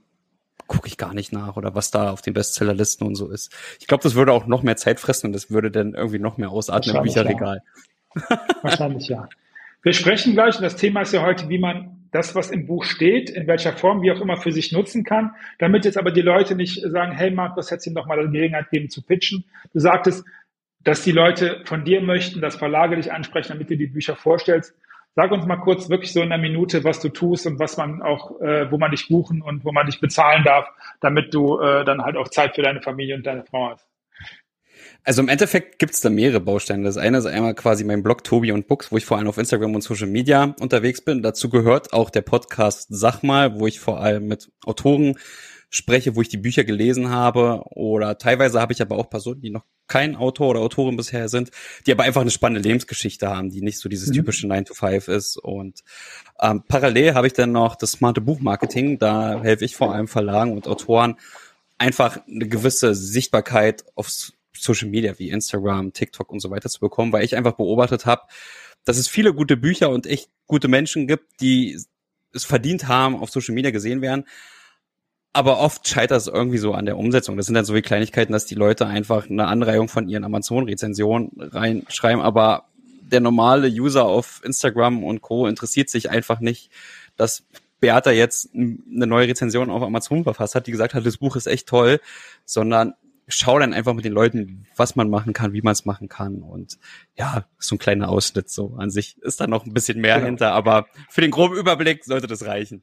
gucke 0.68 0.86
ich 0.86 0.96
gar 0.96 1.12
nicht 1.12 1.32
nach 1.32 1.56
oder 1.56 1.74
was 1.74 1.90
da 1.90 2.10
auf 2.10 2.22
den 2.22 2.34
Bestsellerlisten 2.34 3.06
und 3.06 3.14
so 3.16 3.28
ist. 3.30 3.52
Ich 3.80 3.86
glaube, 3.86 4.02
das 4.02 4.14
würde 4.14 4.32
auch 4.32 4.46
noch 4.46 4.62
mehr 4.62 4.76
Zeit 4.76 5.00
fressen 5.00 5.26
und 5.26 5.32
das 5.32 5.50
würde 5.50 5.70
dann 5.70 5.94
irgendwie 5.94 6.18
noch 6.18 6.38
mehr 6.38 6.50
ausatmen 6.50 6.96
im 6.96 7.02
Bücherregal. 7.02 7.62
Ja. 8.14 8.40
Wahrscheinlich 8.62 9.08
ja. 9.08 9.28
Wir 9.82 9.92
sprechen 9.92 10.34
gleich, 10.34 10.56
und 10.56 10.62
das 10.62 10.76
Thema 10.76 11.02
ist 11.02 11.12
ja 11.12 11.22
heute, 11.22 11.48
wie 11.48 11.58
man 11.58 12.08
das, 12.12 12.34
was 12.34 12.50
im 12.50 12.66
Buch 12.66 12.84
steht, 12.84 13.30
in 13.30 13.46
welcher 13.46 13.72
Form, 13.72 14.02
wie 14.02 14.12
auch 14.12 14.20
immer, 14.20 14.36
für 14.36 14.52
sich 14.52 14.70
nutzen 14.70 15.02
kann, 15.02 15.32
damit 15.58 15.84
jetzt 15.84 15.98
aber 15.98 16.12
die 16.12 16.20
Leute 16.20 16.54
nicht 16.54 16.80
sagen, 16.88 17.12
hey 17.12 17.30
Markus, 17.30 17.70
hättest 17.70 17.88
ihm 17.88 17.94
doch 17.94 18.06
mal 18.06 18.20
die 18.26 18.30
Gelegenheit 18.30 18.70
geben 18.70 18.90
zu 18.90 19.02
pitchen. 19.02 19.44
Du 19.72 19.80
sagtest, 19.80 20.24
dass 20.84 21.02
die 21.02 21.12
Leute 21.12 21.62
von 21.64 21.84
dir 21.84 22.00
möchten, 22.00 22.40
dass 22.40 22.56
Verlage 22.56 22.96
dich 22.96 23.12
ansprechen, 23.12 23.52
damit 23.52 23.70
du 23.70 23.76
die 23.76 23.86
Bücher 23.86 24.14
vorstellst. 24.14 24.74
Sag 25.14 25.30
uns 25.30 25.44
mal 25.44 25.56
kurz 25.56 25.90
wirklich 25.90 26.12
so 26.12 26.22
in 26.22 26.32
einer 26.32 26.40
Minute, 26.40 26.84
was 26.84 27.00
du 27.00 27.10
tust 27.10 27.46
und 27.46 27.58
was 27.58 27.76
man 27.76 28.00
auch, 28.00 28.40
äh, 28.40 28.70
wo 28.70 28.78
man 28.78 28.90
dich 28.90 29.08
buchen 29.08 29.42
und 29.42 29.64
wo 29.64 29.72
man 29.72 29.86
dich 29.86 30.00
bezahlen 30.00 30.42
darf, 30.42 30.68
damit 31.00 31.34
du 31.34 31.60
äh, 31.60 31.84
dann 31.84 32.02
halt 32.02 32.16
auch 32.16 32.28
Zeit 32.28 32.54
für 32.54 32.62
deine 32.62 32.80
Familie 32.80 33.16
und 33.16 33.26
deine 33.26 33.44
Frau 33.44 33.70
hast. 33.70 33.86
Also 35.04 35.20
im 35.20 35.28
Endeffekt 35.28 35.78
gibt's 35.78 36.00
da 36.00 36.10
mehrere 36.10 36.40
Bausteine. 36.40 36.84
Das 36.84 36.96
eine 36.96 37.18
ist 37.18 37.26
einmal 37.26 37.54
quasi 37.54 37.84
mein 37.84 38.02
Blog 38.02 38.24
Tobi 38.24 38.52
und 38.52 38.68
Books, 38.68 38.92
wo 38.92 38.96
ich 38.96 39.04
vor 39.04 39.18
allem 39.18 39.28
auf 39.28 39.36
Instagram 39.36 39.74
und 39.74 39.82
Social 39.82 40.06
Media 40.06 40.54
unterwegs 40.60 41.04
bin. 41.04 41.22
Dazu 41.22 41.50
gehört 41.50 41.92
auch 41.92 42.08
der 42.08 42.22
Podcast 42.22 42.86
Sag 42.90 43.22
mal, 43.22 43.58
wo 43.58 43.66
ich 43.66 43.80
vor 43.80 44.00
allem 44.00 44.26
mit 44.26 44.50
Autoren 44.64 45.18
spreche, 45.70 46.14
wo 46.14 46.22
ich 46.22 46.28
die 46.28 46.36
Bücher 46.36 46.64
gelesen 46.64 47.10
habe. 47.10 47.62
Oder 47.70 48.16
teilweise 48.18 48.60
habe 48.60 48.72
ich 48.72 48.80
aber 48.80 48.96
auch 48.96 49.10
Personen, 49.10 49.40
die 49.40 49.50
noch 49.50 49.64
kein 49.88 50.16
Autor 50.16 50.50
oder 50.50 50.60
Autorin 50.60 50.96
bisher 50.96 51.28
sind, 51.28 51.50
die 51.86 51.92
aber 51.92 52.04
einfach 52.04 52.20
eine 52.20 52.30
spannende 52.30 52.66
Lebensgeschichte 52.66 53.28
haben, 53.28 53.50
die 53.50 53.60
nicht 53.60 53.78
so 53.78 53.88
dieses 53.88 54.08
mhm. 54.08 54.14
typische 54.14 54.46
9 54.46 54.64
to 54.64 54.74
5 54.74 55.08
ist. 55.08 55.36
Und 55.36 55.80
ähm, 56.40 56.62
parallel 56.66 57.14
habe 57.14 57.26
ich 57.26 57.32
dann 57.32 57.52
noch 57.52 57.76
das 57.76 57.92
smarte 57.92 58.20
Buchmarketing. 58.20 58.98
Da 58.98 59.42
helfe 59.42 59.64
ich 59.64 59.76
vor 59.76 59.94
allem 59.94 60.08
Verlagen 60.08 60.52
und 60.52 60.66
Autoren 60.66 61.16
einfach 61.78 62.20
eine 62.26 62.48
gewisse 62.48 62.94
Sichtbarkeit 62.94 63.84
auf 63.94 64.08
Social 64.56 64.88
Media 64.88 65.18
wie 65.18 65.30
Instagram, 65.30 65.92
TikTok 65.92 66.30
und 66.30 66.40
so 66.40 66.50
weiter 66.50 66.68
zu 66.68 66.80
bekommen, 66.80 67.12
weil 67.12 67.24
ich 67.24 67.36
einfach 67.36 67.52
beobachtet 67.52 68.06
habe, 68.06 68.22
dass 68.84 68.98
es 68.98 69.08
viele 69.08 69.34
gute 69.34 69.56
Bücher 69.56 69.90
und 69.90 70.06
echt 70.06 70.30
gute 70.46 70.68
Menschen 70.68 71.06
gibt, 71.06 71.40
die 71.40 71.78
es 72.32 72.44
verdient 72.44 72.88
haben, 72.88 73.16
auf 73.16 73.30
Social 73.30 73.54
Media 73.54 73.70
gesehen 73.70 74.00
werden, 74.00 74.24
aber 75.32 75.58
oft 75.58 75.86
scheitert 75.88 76.18
es 76.18 76.26
irgendwie 76.26 76.58
so 76.58 76.74
an 76.74 76.84
der 76.84 76.98
Umsetzung. 76.98 77.36
Das 77.36 77.46
sind 77.46 77.54
dann 77.54 77.64
so 77.64 77.74
wie 77.74 77.82
Kleinigkeiten, 77.82 78.32
dass 78.32 78.44
die 78.44 78.54
Leute 78.54 78.86
einfach 78.86 79.28
eine 79.28 79.46
Anreihung 79.46 79.88
von 79.88 80.08
ihren 80.08 80.24
Amazon-Rezensionen 80.24 81.30
reinschreiben, 81.38 82.20
aber 82.22 82.64
der 83.00 83.20
normale 83.20 83.68
User 83.68 84.04
auf 84.04 84.40
Instagram 84.44 85.04
und 85.04 85.22
Co. 85.22 85.46
interessiert 85.46 85.90
sich 85.90 86.10
einfach 86.10 86.40
nicht, 86.40 86.70
dass 87.16 87.44
Beata 87.80 88.10
jetzt 88.10 88.50
eine 88.54 89.06
neue 89.06 89.28
Rezension 89.28 89.70
auf 89.70 89.82
Amazon 89.82 90.24
verfasst 90.24 90.54
hat, 90.54 90.66
die 90.66 90.70
gesagt 90.70 90.94
hat, 90.94 91.04
das 91.04 91.18
Buch 91.18 91.36
ist 91.36 91.46
echt 91.46 91.66
toll, 91.66 92.00
sondern 92.44 92.94
schau 93.28 93.58
dann 93.58 93.74
einfach 93.74 93.94
mit 93.94 94.04
den 94.04 94.12
Leuten, 94.12 94.66
was 94.76 94.96
man 94.96 95.10
machen 95.10 95.32
kann, 95.32 95.52
wie 95.52 95.62
man 95.62 95.72
es 95.72 95.84
machen 95.84 96.08
kann. 96.08 96.42
Und 96.42 96.78
ja, 97.16 97.44
so 97.58 97.74
ein 97.74 97.78
kleiner 97.78 98.08
Ausschnitt 98.08 98.50
so 98.50 98.76
an 98.76 98.90
sich 98.90 99.18
ist 99.22 99.40
da 99.40 99.46
noch 99.46 99.66
ein 99.66 99.74
bisschen 99.74 100.00
mehr 100.00 100.16
genau. 100.16 100.26
hinter, 100.26 100.52
aber 100.52 100.86
für 101.08 101.20
den 101.20 101.30
groben 101.30 101.56
Überblick 101.56 102.04
sollte 102.04 102.26
das 102.26 102.44
reichen. 102.44 102.82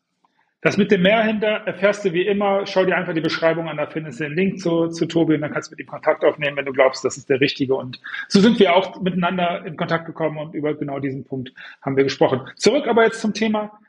Das 0.62 0.76
mit 0.76 0.92
dem 0.92 1.04
Meer 1.04 1.24
hinter 1.24 1.48
erfährst 1.48 2.04
du 2.04 2.12
wie 2.12 2.28
immer. 2.28 2.66
Schau 2.66 2.84
dir 2.84 2.98
einfach 2.98 3.14
die 3.14 3.22
Beschreibung 3.22 3.70
an, 3.70 3.78
da 3.78 3.88
findest 3.88 4.20
du 4.20 4.26
den 4.26 4.36
Link 4.36 4.60
zu, 4.60 4.90
zu 4.90 5.06
Tobi 5.06 5.36
und 5.36 5.42
dann 5.42 5.54
kannst 5.54 5.70
du 5.70 5.74
mit 5.74 5.80
ihm 5.80 5.88
Kontakt 5.88 6.26
aufnehmen, 6.26 6.58
wenn 6.58 6.66
du 6.66 6.74
glaubst, 6.74 7.06
das 7.06 7.18
ist 7.18 7.30
der 7.30 7.40
richtige. 7.40 7.76
Und 7.76 8.02
so 8.28 8.42
sind 8.42 8.60
wir 8.60 8.76
auch 8.76 9.00
miteinander 9.02 9.66
in 9.66 9.78
Kontakt 9.78 10.06
gekommen 10.06 10.38
und 10.38 10.54
über 10.54 10.74
genau 10.74 11.00
diesen 11.00 11.24
Punkt 11.24 11.54
haben 11.82 11.96
wir 11.96 12.04
gesprochen. 12.04 12.42
Zurück 12.58 12.88
aber 12.88 13.06
jetzt 13.06 13.22
zum 13.22 13.34
Thema 13.34 13.80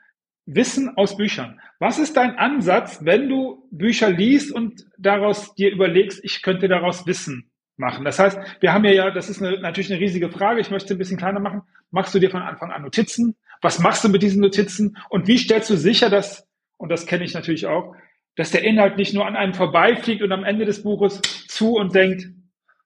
Wissen 0.45 0.95
aus 0.97 1.17
Büchern. 1.17 1.59
Was 1.79 1.99
ist 1.99 2.15
dein 2.15 2.37
Ansatz, 2.37 2.99
wenn 3.03 3.27
du 3.27 3.67
Bücher 3.71 4.09
liest 4.09 4.53
und 4.53 4.85
daraus 4.97 5.53
dir 5.55 5.71
überlegst, 5.71 6.23
ich 6.23 6.41
könnte 6.41 6.69
daraus 6.69 7.05
Wissen 7.05 7.51
machen? 7.75 8.05
Das 8.05 8.17
heißt, 8.17 8.39
wir 8.61 8.71
haben 8.71 8.85
ja, 8.85 8.91
ja 8.91 9.11
das 9.11 9.29
ist 9.29 9.41
eine, 9.41 9.59
natürlich 9.59 9.91
eine 9.91 9.99
riesige 9.99 10.29
Frage. 10.29 10.61
Ich 10.61 10.71
möchte 10.71 10.95
ein 10.95 10.97
bisschen 10.97 11.17
kleiner 11.17 11.41
machen. 11.41 11.63
Machst 11.91 12.15
du 12.15 12.19
dir 12.19 12.29
von 12.29 12.41
Anfang 12.41 12.71
an 12.71 12.81
Notizen? 12.81 13.35
Was 13.61 13.79
machst 13.79 14.05
du 14.05 14.09
mit 14.09 14.23
diesen 14.23 14.41
Notizen? 14.41 14.97
Und 15.09 15.27
wie 15.27 15.37
stellst 15.37 15.69
du 15.69 15.75
sicher, 15.75 16.09
dass 16.09 16.47
und 16.81 16.89
das 16.89 17.05
kenne 17.05 17.23
ich 17.23 17.35
natürlich 17.35 17.67
auch, 17.67 17.95
dass 18.35 18.49
der 18.49 18.63
Inhalt 18.63 18.97
nicht 18.97 19.13
nur 19.13 19.27
an 19.27 19.35
einem 19.35 19.53
vorbeifliegt 19.53 20.23
und 20.23 20.31
am 20.31 20.43
Ende 20.43 20.65
des 20.65 20.81
Buches 20.81 21.21
zu 21.47 21.75
und 21.75 21.93
denkt, 21.93 22.25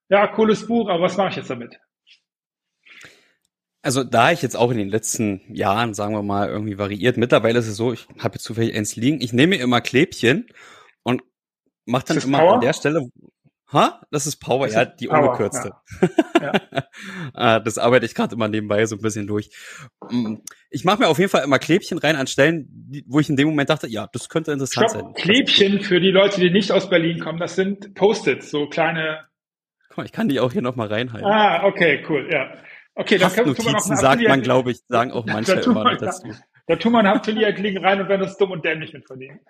ja, 0.10 0.28
cooles 0.28 0.68
Buch, 0.68 0.90
aber 0.90 1.04
was 1.04 1.16
mache 1.16 1.30
ich 1.30 1.36
jetzt 1.38 1.50
damit? 1.50 1.80
Also 3.82 4.04
da 4.04 4.32
ich 4.32 4.42
jetzt 4.42 4.58
auch 4.58 4.72
in 4.72 4.78
den 4.78 4.90
letzten 4.90 5.42
Jahren, 5.54 5.94
sagen 5.94 6.14
wir 6.14 6.24
mal, 6.24 6.50
irgendwie 6.50 6.78
variiert, 6.78 7.16
mittlerweile 7.16 7.60
ist 7.60 7.68
es 7.68 7.78
so, 7.78 7.94
ich 7.94 8.08
habe 8.20 8.36
jetzt 8.36 8.44
zufällig 8.44 8.76
eins 8.76 8.98
liegen, 8.98 9.22
ich 9.22 9.32
nehme 9.32 9.56
immer 9.56 9.80
Klebchen 9.80 10.48
und 11.04 11.22
mache 11.86 12.06
dann 12.08 12.18
immer 12.18 12.40
Power? 12.40 12.54
an 12.56 12.62
der 12.62 12.74
Stelle, 12.74 13.08
Ha? 13.74 14.02
Das 14.12 14.28
ist 14.28 14.38
Power, 14.38 14.68
das 14.68 14.76
ja, 14.76 14.86
die 14.86 15.08
Power, 15.08 15.30
ungekürzte. 15.30 15.74
Ja. 16.42 16.54
ja. 16.54 16.84
Ah, 17.34 17.60
das 17.60 17.78
arbeite 17.78 18.06
ich 18.06 18.16
gerade 18.16 18.36
immer 18.36 18.48
nebenbei 18.48 18.86
so 18.86 18.96
ein 18.96 19.02
bisschen 19.02 19.28
durch. 19.28 19.50
Mm, 20.10 20.36
ich 20.70 20.86
mache 20.86 21.00
mir 21.00 21.08
auf 21.08 21.18
jeden 21.18 21.30
Fall 21.30 21.44
immer 21.44 21.60
Klebchen 21.60 21.98
rein 21.98 22.16
an 22.16 22.28
Stellen, 22.28 23.04
wo 23.08 23.20
ich 23.20 23.30
in 23.30 23.36
dem 23.36 23.50
Moment 23.50 23.70
dachte, 23.70 23.88
ja, 23.88 24.08
das 24.14 24.30
könnte 24.30 24.54
interessant 24.54 24.92
Stopp. 24.92 25.02
sein. 25.02 25.14
Klebchen 25.14 25.82
für 25.82 26.00
die 26.00 26.12
Leute, 26.12 26.40
die 26.40 26.52
nicht 26.52 26.72
aus 26.72 26.90
Berlin 26.90 27.20
kommen, 27.20 27.40
das 27.40 27.56
sind 27.56 27.94
Post-its, 27.96 28.50
so 28.50 28.68
kleine. 28.68 29.26
Guck 29.90 29.98
mal, 29.98 30.06
ich 30.06 30.14
kann 30.14 30.30
die 30.30 30.40
auch 30.40 30.54
hier 30.54 30.62
nochmal 30.62 30.88
reinhalten. 30.88 31.30
Ah, 31.30 31.66
okay, 31.66 32.06
cool, 32.08 32.30
ja. 32.32 32.54
Okay, 32.96 33.18
dann 33.18 33.32
können 33.34 33.58
wir 33.58 33.72
noch 33.72 33.80
sagt 33.80 34.22
man, 34.22 34.42
glaube 34.42 34.72
ich, 34.72 34.80
sagen 34.88 35.12
auch 35.12 35.26
manche 35.28 35.56
da 35.56 35.62
immer 35.62 35.84
man, 35.84 35.98
dazu. 35.98 36.28
Da, 36.30 36.36
da 36.68 36.76
tun 36.78 36.94
wir 36.94 37.00
einen 37.00 37.10
Affiliate-Link 37.10 37.84
rein 37.84 38.02
und 38.02 38.08
werden 38.08 38.22
das 38.22 38.38
dumm 38.38 38.52
und 38.52 38.64
dämlich 38.64 38.94
mit 38.94 39.06
verdienen. 39.06 39.42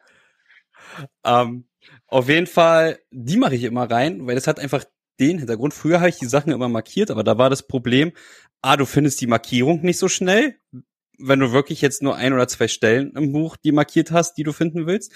Ähm, 1.24 1.65
auf 2.07 2.29
jeden 2.29 2.47
Fall, 2.47 3.00
die 3.12 3.38
mache 3.38 3.55
ich 3.55 3.63
immer 3.63 3.89
rein, 3.89 4.27
weil 4.27 4.35
das 4.35 4.47
hat 4.47 4.59
einfach 4.59 4.85
den 5.19 5.39
Hintergrund. 5.39 5.74
Früher 5.74 6.00
habe 6.00 6.09
ich 6.09 6.17
die 6.17 6.25
Sachen 6.25 6.51
immer 6.51 6.69
markiert, 6.69 7.12
aber 7.12 7.24
da 7.24 7.38
war 7.38 7.50
das 7.50 7.67
Problem, 7.67 8.12
ah, 8.62 8.77
du 8.77 8.85
findest 8.85 9.21
die 9.21 9.27
Markierung 9.27 9.81
nicht 9.81 9.97
so 9.97 10.07
schnell, 10.07 10.55
wenn 11.17 11.39
du 11.39 11.51
wirklich 11.51 11.81
jetzt 11.81 12.01
nur 12.01 12.15
ein 12.15 12.33
oder 12.33 12.47
zwei 12.47 12.67
Stellen 12.67 13.13
im 13.15 13.31
Buch 13.31 13.55
die 13.57 13.71
markiert 13.71 14.12
hast, 14.12 14.38
die 14.38 14.43
du 14.43 14.51
finden 14.51 14.85
willst. 14.85 15.13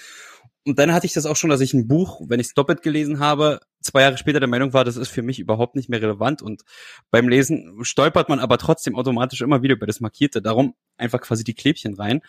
Und 0.66 0.78
dann 0.78 0.92
hatte 0.92 1.06
ich 1.06 1.14
das 1.14 1.26
auch 1.26 1.36
schon, 1.36 1.50
dass 1.50 1.62
ich 1.62 1.72
ein 1.72 1.88
Buch, 1.88 2.20
wenn 2.28 2.40
ich 2.40 2.48
es 2.48 2.54
doppelt 2.54 2.82
gelesen 2.82 3.18
habe, 3.18 3.60
zwei 3.80 4.02
Jahre 4.02 4.18
später 4.18 4.40
der 4.40 4.48
Meinung 4.48 4.72
war, 4.74 4.84
das 4.84 4.96
ist 4.96 5.08
für 5.08 5.22
mich 5.22 5.38
überhaupt 5.38 5.74
nicht 5.74 5.88
mehr 5.88 6.02
relevant. 6.02 6.42
Und 6.42 6.62
beim 7.10 7.28
Lesen 7.28 7.78
stolpert 7.82 8.28
man 8.28 8.40
aber 8.40 8.58
trotzdem 8.58 8.94
automatisch 8.94 9.40
immer 9.40 9.62
wieder 9.62 9.74
über 9.74 9.86
das 9.86 10.00
Markierte. 10.00 10.42
Darum 10.42 10.74
einfach 10.98 11.20
quasi 11.20 11.44
die 11.44 11.54
Klebchen 11.54 11.94
rein. 11.94 12.20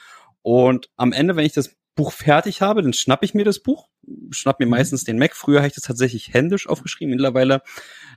Und 0.41 0.89
am 0.95 1.11
Ende, 1.11 1.35
wenn 1.35 1.45
ich 1.45 1.53
das 1.53 1.75
Buch 1.95 2.13
fertig 2.13 2.61
habe, 2.61 2.81
dann 2.81 2.93
schnapp 2.93 3.23
ich 3.23 3.33
mir 3.33 3.43
das 3.43 3.59
Buch, 3.59 3.89
schnapp 4.31 4.60
mir 4.60 4.65
meistens 4.65 5.03
den 5.03 5.17
Mac. 5.17 5.36
Früher 5.36 5.60
habe 5.60 5.67
ich 5.67 5.74
das 5.74 5.84
tatsächlich 5.84 6.34
händisch 6.34 6.67
aufgeschrieben. 6.67 7.12
Mittlerweile 7.12 7.62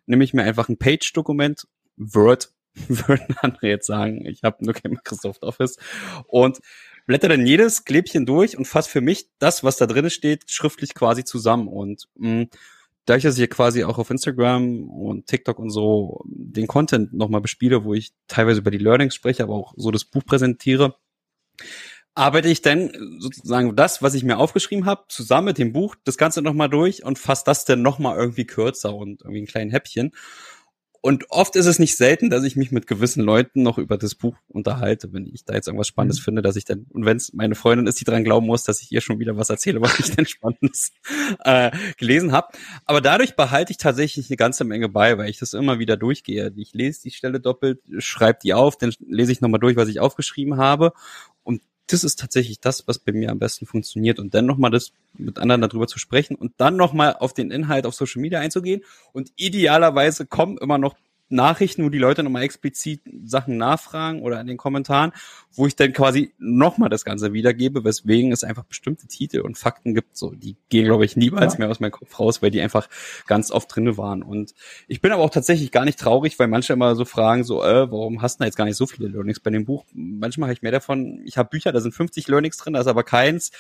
nehme 0.06 0.24
ich 0.24 0.34
mir 0.34 0.42
einfach 0.42 0.68
ein 0.68 0.78
Page-Dokument, 0.78 1.66
Word, 1.96 2.52
würden 2.88 3.36
andere 3.40 3.68
jetzt 3.68 3.86
sagen. 3.86 4.26
Ich 4.26 4.42
habe 4.42 4.64
nur 4.64 4.74
kein 4.74 4.92
Microsoft 4.92 5.42
Office. 5.42 5.76
Und 6.26 6.60
blätter 7.06 7.28
dann 7.28 7.46
jedes 7.46 7.84
Klebchen 7.84 8.26
durch 8.26 8.56
und 8.56 8.66
fasse 8.66 8.90
für 8.90 9.00
mich 9.00 9.28
das, 9.38 9.62
was 9.62 9.76
da 9.76 9.86
drin 9.86 10.10
steht, 10.10 10.50
schriftlich 10.50 10.94
quasi 10.94 11.24
zusammen. 11.24 11.68
Und 11.68 12.08
mh, 12.16 12.42
mm, 12.42 12.48
da 13.04 13.16
ich 13.16 13.22
das 13.22 13.36
hier 13.36 13.48
quasi 13.48 13.84
auch 13.84 13.98
auf 13.98 14.10
Instagram 14.10 14.88
und 14.88 15.26
TikTok 15.26 15.58
und 15.58 15.70
so 15.70 16.22
den 16.26 16.66
Content 16.66 17.12
nochmal 17.12 17.42
bespiele, 17.42 17.84
wo 17.84 17.92
ich 17.92 18.12
teilweise 18.28 18.60
über 18.60 18.70
die 18.70 18.78
Learnings 18.78 19.14
spreche, 19.14 19.42
aber 19.42 19.54
auch 19.54 19.74
so 19.76 19.90
das 19.90 20.06
Buch 20.06 20.24
präsentiere, 20.24 20.96
arbeite 22.14 22.48
ich 22.48 22.62
dann 22.62 22.92
sozusagen 23.18 23.74
das, 23.74 24.02
was 24.02 24.14
ich 24.14 24.22
mir 24.22 24.38
aufgeschrieben 24.38 24.86
habe, 24.86 25.04
zusammen 25.08 25.46
mit 25.46 25.58
dem 25.58 25.72
Buch, 25.72 25.96
das 26.04 26.16
Ganze 26.16 26.42
nochmal 26.42 26.68
durch 26.68 27.04
und 27.04 27.18
fasse 27.18 27.42
das 27.46 27.64
dann 27.64 27.82
nochmal 27.82 28.16
irgendwie 28.16 28.46
kürzer 28.46 28.94
und 28.94 29.22
irgendwie 29.22 29.42
ein 29.42 29.46
kleinen 29.46 29.70
Häppchen. 29.70 30.12
Und 31.04 31.26
oft 31.28 31.54
ist 31.54 31.66
es 31.66 31.78
nicht 31.78 31.98
selten, 31.98 32.30
dass 32.30 32.44
ich 32.44 32.56
mich 32.56 32.72
mit 32.72 32.86
gewissen 32.86 33.22
Leuten 33.22 33.62
noch 33.62 33.76
über 33.76 33.98
das 33.98 34.14
Buch 34.14 34.38
unterhalte, 34.48 35.12
wenn 35.12 35.26
ich 35.26 35.44
da 35.44 35.52
jetzt 35.52 35.66
irgendwas 35.66 35.88
Spannendes 35.88 36.20
mhm. 36.20 36.24
finde, 36.24 36.40
dass 36.40 36.56
ich 36.56 36.64
dann, 36.64 36.86
und 36.94 37.04
wenn 37.04 37.18
es 37.18 37.34
meine 37.34 37.56
Freundin 37.56 37.86
ist, 37.86 38.00
die 38.00 38.04
dran 38.04 38.24
glauben 38.24 38.46
muss, 38.46 38.62
dass 38.62 38.80
ich 38.80 38.90
ihr 38.90 39.02
schon 39.02 39.18
wieder 39.18 39.36
was 39.36 39.50
erzähle, 39.50 39.82
was 39.82 39.98
ich 39.98 40.10
denn 40.16 40.24
Spannendes 40.24 40.92
äh, 41.44 41.72
gelesen 41.98 42.32
habe. 42.32 42.56
Aber 42.86 43.02
dadurch 43.02 43.36
behalte 43.36 43.70
ich 43.70 43.76
tatsächlich 43.76 44.30
eine 44.30 44.38
ganze 44.38 44.64
Menge 44.64 44.88
bei, 44.88 45.18
weil 45.18 45.28
ich 45.28 45.38
das 45.38 45.52
immer 45.52 45.78
wieder 45.78 45.98
durchgehe. 45.98 46.50
Ich 46.56 46.72
lese 46.72 47.02
die 47.02 47.10
Stelle 47.10 47.38
doppelt, 47.38 47.80
schreibe 47.98 48.38
die 48.42 48.54
auf, 48.54 48.78
dann 48.78 48.94
lese 49.06 49.30
ich 49.30 49.42
nochmal 49.42 49.60
durch, 49.60 49.76
was 49.76 49.88
ich 49.88 50.00
aufgeschrieben 50.00 50.56
habe. 50.56 50.94
Und 51.42 51.60
das 51.86 52.04
ist 52.04 52.18
tatsächlich 52.18 52.60
das, 52.60 52.88
was 52.88 52.98
bei 52.98 53.12
mir 53.12 53.30
am 53.30 53.38
besten 53.38 53.66
funktioniert. 53.66 54.18
Und 54.18 54.34
dann 54.34 54.46
nochmal 54.46 54.70
das 54.70 54.92
mit 55.18 55.38
anderen 55.38 55.60
darüber 55.60 55.86
zu 55.86 55.98
sprechen 55.98 56.34
und 56.34 56.52
dann 56.56 56.76
nochmal 56.76 57.16
auf 57.18 57.34
den 57.34 57.50
Inhalt 57.50 57.86
auf 57.86 57.94
Social 57.94 58.22
Media 58.22 58.40
einzugehen. 58.40 58.82
Und 59.12 59.32
idealerweise 59.36 60.26
kommen 60.26 60.58
immer 60.58 60.78
noch 60.78 60.96
Nachrichten, 61.28 61.84
wo 61.84 61.88
die 61.88 61.98
Leute 61.98 62.22
nochmal 62.22 62.42
explizit 62.42 63.00
Sachen 63.24 63.56
nachfragen 63.56 64.22
oder 64.22 64.40
in 64.40 64.46
den 64.46 64.56
Kommentaren, 64.56 65.12
wo 65.52 65.66
ich 65.66 65.76
dann 65.76 65.92
quasi 65.92 66.32
nochmal 66.38 66.90
das 66.90 67.04
Ganze 67.04 67.32
wiedergebe, 67.32 67.84
weswegen 67.84 68.32
es 68.32 68.44
einfach 68.44 68.64
bestimmte 68.64 69.06
Titel 69.06 69.40
und 69.40 69.56
Fakten 69.56 69.94
gibt, 69.94 70.16
so, 70.16 70.30
die 70.30 70.56
gehen, 70.68 70.84
glaube 70.84 71.04
ich, 71.04 71.16
niemals 71.16 71.54
ja. 71.54 71.60
mehr 71.60 71.70
aus 71.70 71.80
meinem 71.80 71.92
Kopf 71.92 72.18
raus, 72.18 72.42
weil 72.42 72.50
die 72.50 72.60
einfach 72.60 72.88
ganz 73.26 73.50
oft 73.50 73.74
drinne 73.74 73.96
waren. 73.96 74.22
Und 74.22 74.54
ich 74.88 75.00
bin 75.00 75.12
aber 75.12 75.22
auch 75.22 75.30
tatsächlich 75.30 75.70
gar 75.70 75.84
nicht 75.84 75.98
traurig, 75.98 76.38
weil 76.38 76.48
manche 76.48 76.72
immer 76.72 76.94
so 76.94 77.04
fragen, 77.04 77.44
so, 77.44 77.62
äh, 77.62 77.90
warum 77.90 78.22
hast 78.22 78.38
du 78.38 78.42
da 78.42 78.46
jetzt 78.46 78.56
gar 78.56 78.64
nicht 78.64 78.76
so 78.76 78.86
viele 78.86 79.08
Learnings 79.08 79.40
bei 79.40 79.50
dem 79.50 79.64
Buch? 79.64 79.84
Manchmal 79.92 80.48
habe 80.48 80.54
ich 80.54 80.62
mehr 80.62 80.72
davon, 80.72 81.22
ich 81.24 81.38
habe 81.38 81.48
Bücher, 81.48 81.72
da 81.72 81.80
sind 81.80 81.92
50 81.92 82.28
Learnings 82.28 82.56
drin, 82.56 82.74
da 82.74 82.80
ist 82.80 82.86
aber 82.86 83.04
keins, 83.04 83.50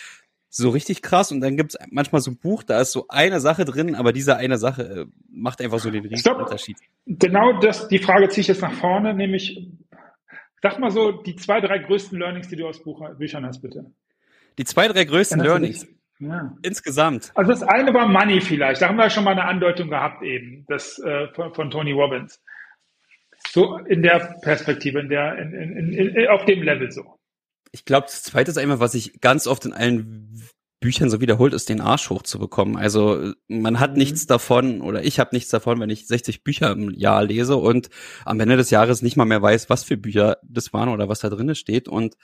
so 0.56 0.70
richtig 0.70 1.02
krass 1.02 1.32
und 1.32 1.40
dann 1.40 1.56
gibt's 1.56 1.76
manchmal 1.90 2.20
so 2.20 2.30
ein 2.30 2.38
Buch, 2.38 2.62
da 2.62 2.80
ist 2.80 2.92
so 2.92 3.06
eine 3.08 3.40
Sache 3.40 3.64
drin, 3.64 3.96
aber 3.96 4.12
diese 4.12 4.36
eine 4.36 4.56
Sache 4.56 4.82
äh, 4.82 5.06
macht 5.28 5.60
einfach 5.60 5.80
so 5.80 5.90
den 5.90 6.06
riesigen 6.06 6.36
Unterschied. 6.36 6.76
Genau 7.06 7.58
das, 7.58 7.88
die 7.88 7.98
Frage 7.98 8.28
ziehe 8.28 8.42
ich 8.42 8.48
jetzt 8.48 8.62
nach 8.62 8.72
vorne, 8.72 9.14
nämlich, 9.14 9.68
sag 10.62 10.78
mal 10.78 10.92
so, 10.92 11.10
die 11.10 11.34
zwei, 11.34 11.60
drei 11.60 11.78
größten 11.78 12.16
Learnings, 12.18 12.46
die 12.48 12.54
du 12.54 12.68
aus 12.68 12.84
Buch, 12.84 13.02
Büchern 13.18 13.44
hast, 13.44 13.62
bitte. 13.62 13.90
Die 14.56 14.64
zwei, 14.64 14.86
drei 14.86 15.04
größten 15.04 15.40
Learnings. 15.40 15.88
Ja. 16.20 16.56
Insgesamt. 16.62 17.32
Also 17.34 17.50
das 17.50 17.64
eine 17.64 17.92
war 17.92 18.06
Money 18.06 18.40
vielleicht, 18.40 18.80
da 18.80 18.88
haben 18.88 18.96
wir 18.96 19.10
schon 19.10 19.24
mal 19.24 19.32
eine 19.32 19.46
Andeutung 19.46 19.90
gehabt 19.90 20.22
eben, 20.22 20.64
das 20.68 21.00
äh, 21.00 21.26
von, 21.34 21.52
von 21.52 21.70
Tony 21.70 21.90
Robbins. 21.90 22.40
So 23.48 23.78
in 23.78 24.02
der 24.02 24.36
Perspektive, 24.42 25.00
in 25.00 25.08
der, 25.08 25.36
in, 25.36 25.52
in, 25.52 25.92
in, 25.92 26.28
auf 26.28 26.44
dem 26.44 26.62
Level 26.62 26.92
so 26.92 27.13
ich 27.74 27.84
glaube, 27.84 28.06
das 28.06 28.22
zweite 28.22 28.52
ist 28.52 28.56
einmal, 28.56 28.78
was 28.78 28.94
ich 28.94 29.20
ganz 29.20 29.48
oft 29.48 29.64
in 29.64 29.72
allen 29.72 30.40
Büchern 30.78 31.10
so 31.10 31.20
wiederholt, 31.20 31.52
ist 31.54 31.68
den 31.68 31.80
Arsch 31.80 32.08
hochzubekommen. 32.08 32.76
Also 32.76 33.32
man 33.48 33.80
hat 33.80 33.92
mhm. 33.92 33.98
nichts 33.98 34.26
davon 34.26 34.80
oder 34.80 35.02
ich 35.02 35.18
habe 35.18 35.30
nichts 35.34 35.50
davon, 35.50 35.80
wenn 35.80 35.90
ich 35.90 36.06
60 36.06 36.44
Bücher 36.44 36.70
im 36.70 36.90
Jahr 36.90 37.24
lese 37.24 37.56
und 37.56 37.90
am 38.24 38.38
Ende 38.38 38.56
des 38.56 38.70
Jahres 38.70 39.02
nicht 39.02 39.16
mal 39.16 39.24
mehr 39.24 39.42
weiß, 39.42 39.70
was 39.70 39.82
für 39.82 39.96
Bücher 39.96 40.36
das 40.44 40.72
waren 40.72 40.88
oder 40.88 41.08
was 41.08 41.18
da 41.18 41.30
drin 41.30 41.52
steht. 41.56 41.88
Und 41.88 42.14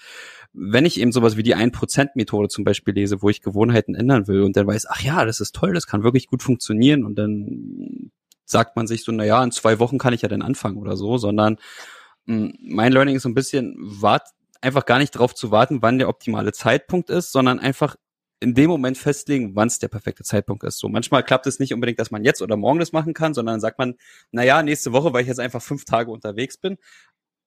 wenn 0.53 0.87
ich 0.87 1.01
eben 1.01 1.11
sowas 1.11 1.37
wie 1.37 1.43
die 1.43 1.57
1%-Methode 1.57 2.49
zum 2.49 2.63
Beispiel 2.63 2.95
lese, 2.95 3.23
wo 3.23 3.29
ich 3.29 3.43
Gewohnheiten 3.43 3.97
ändern 3.97 4.29
will 4.29 4.43
und 4.43 4.57
dann 4.57 4.69
weiß, 4.69 4.87
ach 4.89 5.03
ja, 5.03 5.25
das 5.25 5.41
ist 5.41 5.57
toll, 5.57 5.73
das 5.73 5.89
kann 5.89 6.05
wirklich 6.05 6.29
gut 6.29 6.45
funktionieren 6.45 7.05
und 7.05 7.17
dann 7.17 8.13
sagt 8.45 8.77
man 8.77 8.87
sich 8.87 9.03
so, 9.03 9.11
na 9.11 9.25
ja, 9.25 9.43
in 9.43 9.51
zwei 9.51 9.81
Wochen 9.81 9.99
kann 9.99 10.15
ich 10.15 10.23
ja 10.23 10.29
dann 10.29 10.43
anfangen 10.43 10.77
oder 10.77 10.97
so, 10.97 11.19
sondern 11.19 11.57
hm, 12.27 12.55
mein 12.61 12.93
Learning 12.93 13.17
ist 13.17 13.25
so 13.25 13.29
ein 13.29 13.35
bisschen, 13.35 13.75
wart 13.79 14.29
einfach 14.61 14.87
gar 14.87 14.99
nicht 14.99 15.15
darauf 15.15 15.35
zu 15.35 15.51
warten, 15.51 15.83
wann 15.83 15.99
der 15.99 16.09
optimale 16.09 16.53
Zeitpunkt 16.53 17.11
ist, 17.11 17.33
sondern 17.33 17.59
einfach 17.59 17.97
in 18.41 18.55
dem 18.55 18.71
Moment 18.71 18.97
festlegen, 18.97 19.55
wann 19.55 19.69
es 19.69 19.79
der 19.79 19.89
perfekte 19.89 20.25
Zeitpunkt 20.25 20.65
ist. 20.65 20.79
So 20.79 20.89
manchmal 20.89 21.23
klappt 21.23 21.47
es 21.47 21.61
nicht 21.61 21.75
unbedingt, 21.75 21.99
dass 21.99 22.11
man 22.11 22.25
jetzt 22.25 22.41
oder 22.41 22.57
morgen 22.57 22.79
das 22.79 22.93
machen 22.93 23.13
kann, 23.13 23.35
sondern 23.35 23.55
dann 23.55 23.61
sagt 23.61 23.79
man, 23.79 23.97
na 24.33 24.43
ja, 24.43 24.63
nächste 24.63 24.93
Woche, 24.93 25.13
weil 25.13 25.23
ich 25.23 25.29
jetzt 25.29 25.41
einfach 25.41 25.61
fünf 25.63 25.85
Tage 25.85 26.11
unterwegs 26.11 26.57
bin. 26.57 26.79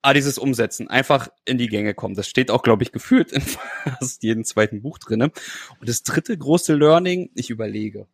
Ah, 0.04 0.14
dieses 0.14 0.38
Umsetzen, 0.38 0.90
einfach 0.90 1.30
in 1.46 1.58
die 1.58 1.70
Gänge 1.70 1.94
kommen. 1.94 2.14
Das 2.14 2.28
steht 2.28 2.52
auch, 2.52 2.62
glaube 2.62 2.84
ich, 2.84 2.92
gefühlt 2.92 3.32
in 3.32 3.42
fast 4.00 4.22
jedem 4.22 4.44
zweiten 4.44 4.82
Buch 4.82 5.00
drinne. 5.00 5.32
Und 5.80 5.90
das 5.90 6.04
dritte 6.04 6.38
große 6.38 6.76
Learning, 6.76 7.32
ich 7.36 7.50
überlege. 7.50 8.06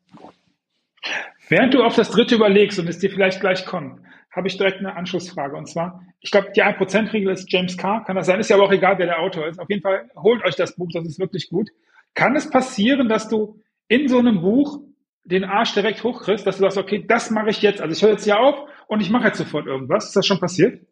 Während 1.50 1.74
du 1.74 1.84
auf 1.84 1.96
das 1.96 2.12
dritte 2.12 2.36
überlegst 2.36 2.78
und 2.80 2.88
es 2.88 3.00
dir 3.00 3.10
vielleicht 3.10 3.42
gleich 3.42 3.66
kommt, 3.66 4.02
habe 4.32 4.48
ich 4.48 4.58
direkt 4.58 4.80
eine 4.80 4.96
Anschlussfrage. 4.96 5.56
Und 5.56 5.68
zwar, 5.68 6.04
ich 6.20 6.32
glaube, 6.32 6.52
die 6.56 6.64
1%-Regel 6.64 7.32
ist 7.32 7.52
James 7.52 7.78
Carr. 7.78 8.04
Kann 8.04 8.16
das 8.16 8.28
sein? 8.28 8.40
Ist 8.40 8.50
ja 8.50 8.56
aber 8.56 8.66
auch 8.66 8.72
egal, 8.72 8.98
wer 8.98 9.08
der 9.08 9.20
Autor 9.20 9.48
ist. 9.48 9.60
Auf 9.60 9.70
jeden 9.70 9.82
Fall 9.82 10.10
holt 10.16 10.44
euch 10.46 10.56
das 10.56 10.76
Buch, 10.76 10.90
das 10.94 11.06
ist 11.06 11.20
wirklich 11.20 11.50
gut. 11.50 11.70
Kann 12.14 12.36
es 12.36 12.50
passieren, 12.50 13.10
dass 13.10 13.28
du 13.28 13.62
in 13.88 14.08
so 14.08 14.20
einem 14.20 14.42
Buch 14.42 14.82
den 15.24 15.44
Arsch 15.44 15.74
direkt 15.74 16.04
hochkriegst, 16.04 16.46
dass 16.46 16.58
du 16.58 16.64
sagst, 16.64 16.78
okay, 16.78 17.06
das 17.08 17.30
mache 17.32 17.50
ich 17.50 17.62
jetzt. 17.62 17.82
Also 17.82 17.94
ich 17.94 18.02
höre 18.02 18.12
jetzt 18.12 18.24
hier 18.24 18.40
auf 18.40 18.68
und 18.88 19.02
ich 19.02 19.10
mache 19.10 19.28
jetzt 19.28 19.38
sofort 19.38 19.68
irgendwas. 19.68 20.08
Ist 20.08 20.16
das 20.16 20.26
schon 20.26 20.40
passiert? 20.40 20.86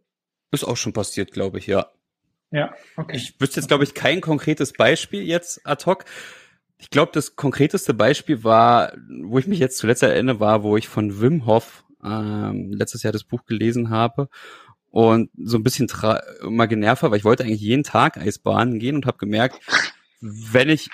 Ist 0.51 0.63
auch 0.63 0.77
schon 0.77 0.93
passiert, 0.93 1.31
glaube 1.31 1.57
ich, 1.57 1.67
ja. 1.67 1.87
Ja, 2.51 2.73
okay. 2.95 3.17
Ich 3.17 3.39
wüsste 3.41 3.59
jetzt, 3.59 3.67
glaube 3.67 3.83
ich, 3.83 3.93
kein 3.93 4.21
konkretes 4.21 4.73
Beispiel 4.73 5.23
jetzt 5.23 5.65
ad 5.65 5.85
hoc. 5.85 6.05
Ich 6.77 6.89
glaube, 6.89 7.11
das 7.13 7.35
konkreteste 7.35 7.93
Beispiel 7.93 8.43
war, 8.43 8.93
wo 9.23 9.39
ich 9.39 9.47
mich 9.47 9.59
jetzt 9.59 9.77
zuletzt 9.77 10.03
erinnere, 10.03 10.39
war, 10.39 10.63
wo 10.63 10.77
ich 10.77 10.87
von 10.87 11.19
Wim 11.19 11.45
Hof 11.45 11.83
ähm, 12.03 12.71
letztes 12.71 13.03
Jahr 13.03 13.13
das 13.13 13.23
Buch 13.23 13.45
gelesen 13.45 13.89
habe 13.89 14.29
und 14.91 15.29
so 15.37 15.57
ein 15.57 15.63
bisschen 15.63 15.87
genervt 16.67 17.03
war, 17.03 17.11
weil 17.11 17.17
ich 17.17 17.25
wollte 17.25 17.43
eigentlich 17.43 17.61
jeden 17.61 17.83
Tag 17.83 18.17
Eisbahnen 18.17 18.79
gehen 18.79 18.95
und 18.95 19.05
habe 19.05 19.17
gemerkt, 19.17 19.59
wenn 20.21 20.69
ich 20.69 20.89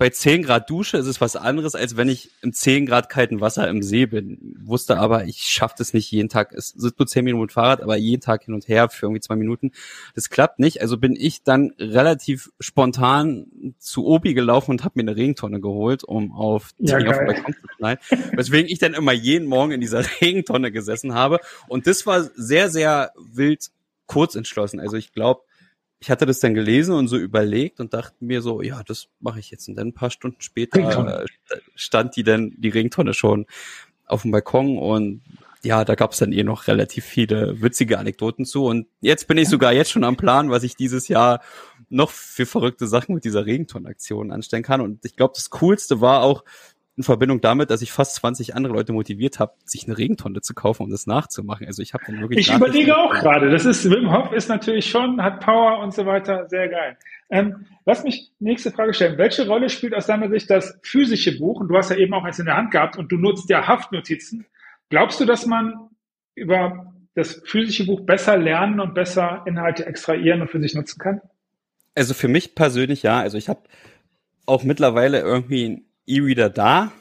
bei 0.00 0.08
10 0.08 0.44
Grad 0.44 0.70
Dusche 0.70 0.96
ist 0.96 1.04
es 1.04 1.20
was 1.20 1.36
anderes, 1.36 1.74
als 1.74 1.94
wenn 1.94 2.08
ich 2.08 2.30
im 2.40 2.54
10 2.54 2.86
Grad 2.86 3.10
kalten 3.10 3.42
Wasser 3.42 3.68
im 3.68 3.82
See 3.82 4.06
bin. 4.06 4.56
Wusste 4.58 4.96
aber, 4.96 5.26
ich 5.26 5.42
schaffe 5.42 5.74
das 5.76 5.92
nicht 5.92 6.10
jeden 6.10 6.30
Tag. 6.30 6.54
Es 6.54 6.68
sind 6.68 6.98
nur 6.98 7.06
10 7.06 7.22
Minuten 7.22 7.50
Fahrrad, 7.50 7.82
aber 7.82 7.98
jeden 7.98 8.22
Tag 8.22 8.44
hin 8.44 8.54
und 8.54 8.66
her 8.66 8.88
für 8.88 9.04
irgendwie 9.04 9.20
zwei 9.20 9.36
Minuten. 9.36 9.72
Das 10.14 10.30
klappt 10.30 10.58
nicht. 10.58 10.80
Also 10.80 10.96
bin 10.96 11.14
ich 11.14 11.42
dann 11.42 11.74
relativ 11.78 12.50
spontan 12.60 13.74
zu 13.78 14.06
Obi 14.06 14.32
gelaufen 14.32 14.70
und 14.70 14.84
habe 14.84 14.92
mir 14.94 15.02
eine 15.02 15.16
Regentonne 15.16 15.60
geholt, 15.60 16.02
um 16.02 16.32
auf, 16.32 16.70
ja, 16.78 16.96
auf 16.96 17.18
den 17.18 17.26
Balkon 17.26 17.52
zu 17.52 17.68
knallen. 17.76 17.98
Weswegen 18.36 18.70
ich 18.70 18.78
dann 18.78 18.94
immer 18.94 19.12
jeden 19.12 19.48
Morgen 19.48 19.72
in 19.72 19.82
dieser 19.82 20.02
Regentonne 20.22 20.72
gesessen 20.72 21.12
habe. 21.12 21.40
Und 21.68 21.86
das 21.86 22.06
war 22.06 22.22
sehr, 22.22 22.70
sehr 22.70 23.12
wild 23.18 23.68
kurz 24.06 24.34
entschlossen. 24.34 24.80
Also 24.80 24.96
ich 24.96 25.12
glaube, 25.12 25.42
ich 26.00 26.10
hatte 26.10 26.24
das 26.24 26.40
dann 26.40 26.54
gelesen 26.54 26.94
und 26.94 27.08
so 27.08 27.16
überlegt 27.16 27.78
und 27.78 27.92
dachte 27.92 28.16
mir 28.24 28.40
so, 28.40 28.62
ja, 28.62 28.82
das 28.82 29.08
mache 29.20 29.38
ich 29.38 29.50
jetzt. 29.50 29.68
Und 29.68 29.76
dann 29.76 29.88
ein 29.88 29.94
paar 29.94 30.10
Stunden 30.10 30.40
später 30.40 31.22
äh, 31.22 31.26
stand 31.74 32.16
die 32.16 32.22
dann, 32.22 32.54
die 32.56 32.70
Ringtonne 32.70 33.12
schon 33.12 33.46
auf 34.06 34.22
dem 34.22 34.30
Balkon 34.30 34.78
und 34.78 35.22
ja, 35.62 35.84
da 35.84 35.94
gab 35.94 36.12
es 36.12 36.18
dann 36.18 36.32
eh 36.32 36.42
noch 36.42 36.68
relativ 36.68 37.04
viele 37.04 37.60
witzige 37.60 37.98
Anekdoten 37.98 38.46
zu. 38.46 38.64
Und 38.64 38.86
jetzt 39.02 39.28
bin 39.28 39.36
ich 39.36 39.48
sogar 39.48 39.74
jetzt 39.74 39.90
schon 39.90 40.04
am 40.04 40.16
Plan, 40.16 40.50
was 40.50 40.62
ich 40.62 40.74
dieses 40.74 41.08
Jahr 41.08 41.42
noch 41.90 42.10
für 42.10 42.46
verrückte 42.46 42.86
Sachen 42.86 43.14
mit 43.14 43.24
dieser 43.24 43.44
Regentonnenaktion 43.44 44.32
anstellen 44.32 44.62
kann. 44.62 44.80
Und 44.80 45.04
ich 45.04 45.16
glaube, 45.16 45.34
das 45.36 45.50
Coolste 45.50 46.00
war 46.00 46.22
auch, 46.22 46.44
in 46.96 47.02
Verbindung 47.02 47.40
damit, 47.40 47.70
dass 47.70 47.82
ich 47.82 47.92
fast 47.92 48.16
20 48.16 48.54
andere 48.54 48.74
Leute 48.74 48.92
motiviert 48.92 49.38
habe, 49.38 49.54
sich 49.64 49.86
eine 49.86 49.96
Regentonne 49.96 50.40
zu 50.40 50.54
kaufen 50.54 50.82
und 50.82 50.90
das 50.90 51.06
nachzumachen. 51.06 51.66
Also 51.66 51.82
ich 51.82 51.94
habe 51.94 52.04
dann 52.06 52.20
wirklich. 52.20 52.48
Ich 52.48 52.54
überlege 52.54 52.96
auch 52.96 53.12
gerade. 53.12 53.50
Das 53.50 53.64
ist 53.64 53.88
Wim 53.88 54.12
Hof 54.12 54.32
ist 54.32 54.48
natürlich 54.48 54.90
schon 54.90 55.22
hat 55.22 55.40
Power 55.40 55.78
und 55.78 55.94
so 55.94 56.04
weiter. 56.04 56.48
Sehr 56.48 56.68
geil. 56.68 56.96
Ähm, 57.30 57.66
lass 57.86 58.02
mich 58.02 58.32
nächste 58.40 58.70
Frage 58.70 58.92
stellen. 58.92 59.18
Welche 59.18 59.46
Rolle 59.46 59.68
spielt 59.68 59.94
aus 59.94 60.06
deiner 60.06 60.28
Sicht 60.28 60.50
das 60.50 60.78
physische 60.82 61.38
Buch? 61.38 61.60
Und 61.60 61.68
du 61.68 61.76
hast 61.76 61.90
ja 61.90 61.96
eben 61.96 62.12
auch 62.12 62.24
eins 62.24 62.38
in 62.38 62.46
der 62.46 62.56
Hand 62.56 62.72
gehabt 62.72 62.98
und 62.98 63.10
du 63.10 63.16
nutzt 63.16 63.48
ja 63.48 63.66
Haftnotizen. 63.66 64.46
Glaubst 64.88 65.20
du, 65.20 65.24
dass 65.24 65.46
man 65.46 65.88
über 66.34 66.92
das 67.14 67.40
physische 67.44 67.86
Buch 67.86 68.00
besser 68.00 68.36
lernen 68.36 68.80
und 68.80 68.94
besser 68.94 69.42
Inhalte 69.46 69.86
extrahieren 69.86 70.42
und 70.42 70.50
für 70.50 70.60
sich 70.60 70.74
nutzen 70.74 70.98
kann? 70.98 71.20
Also 71.94 72.14
für 72.14 72.28
mich 72.28 72.54
persönlich 72.54 73.02
ja. 73.02 73.20
Also 73.20 73.38
ich 73.38 73.48
habe 73.48 73.60
auch 74.46 74.64
mittlerweile 74.64 75.20
irgendwie 75.20 75.84
E-Reader 76.10 76.50
da, 76.50 76.92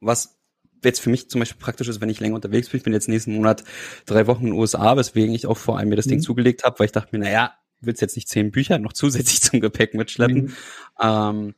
was 0.00 0.38
jetzt 0.82 1.00
für 1.00 1.10
mich 1.10 1.28
zum 1.30 1.40
Beispiel 1.40 1.60
praktisch 1.60 1.88
ist, 1.88 2.00
wenn 2.00 2.10
ich 2.10 2.20
länger 2.20 2.34
unterwegs 2.34 2.68
bin. 2.68 2.78
Ich 2.78 2.84
bin 2.84 2.92
jetzt 2.92 3.08
nächsten 3.08 3.34
Monat 3.34 3.64
drei 4.06 4.26
Wochen 4.26 4.42
in 4.42 4.52
den 4.52 4.58
USA, 4.58 4.96
weswegen 4.96 5.34
ich 5.34 5.46
auch 5.46 5.56
vor 5.56 5.78
allem 5.78 5.88
mir 5.88 5.96
das 5.96 6.06
mhm. 6.06 6.10
Ding 6.10 6.20
zugelegt 6.20 6.64
habe, 6.64 6.78
weil 6.78 6.86
ich 6.86 6.92
dachte 6.92 7.16
mir, 7.16 7.24
naja, 7.24 7.54
willst 7.80 8.02
jetzt 8.02 8.16
nicht 8.16 8.28
zehn 8.28 8.50
Bücher 8.50 8.78
noch 8.78 8.92
zusätzlich 8.94 9.40
zum 9.40 9.60
Gepäck 9.60 9.94
mitschleppen. 9.94 10.42
Mhm. 10.44 10.54
Ähm, 11.00 11.54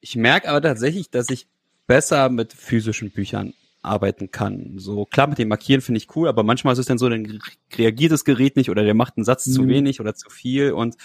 ich 0.00 0.16
merke 0.16 0.48
aber 0.48 0.62
tatsächlich, 0.62 1.10
dass 1.10 1.30
ich 1.30 1.48
besser 1.86 2.28
mit 2.28 2.52
physischen 2.52 3.10
Büchern 3.10 3.54
arbeiten 3.82 4.30
kann. 4.30 4.74
So 4.78 5.06
klar 5.06 5.28
mit 5.28 5.38
dem 5.38 5.48
Markieren 5.48 5.80
finde 5.80 5.98
ich 5.98 6.14
cool, 6.14 6.28
aber 6.28 6.42
manchmal 6.42 6.72
ist 6.72 6.78
es 6.78 6.86
dann 6.86 6.98
so, 6.98 7.08
dann 7.08 7.40
reagiert 7.74 8.12
das 8.12 8.24
Gerät 8.24 8.56
nicht 8.56 8.70
oder 8.70 8.84
der 8.84 8.94
macht 8.94 9.16
einen 9.16 9.24
Satz 9.24 9.46
mhm. 9.46 9.52
zu 9.52 9.68
wenig 9.68 10.00
oder 10.00 10.14
zu 10.14 10.28
viel 10.30 10.72
und 10.72 10.96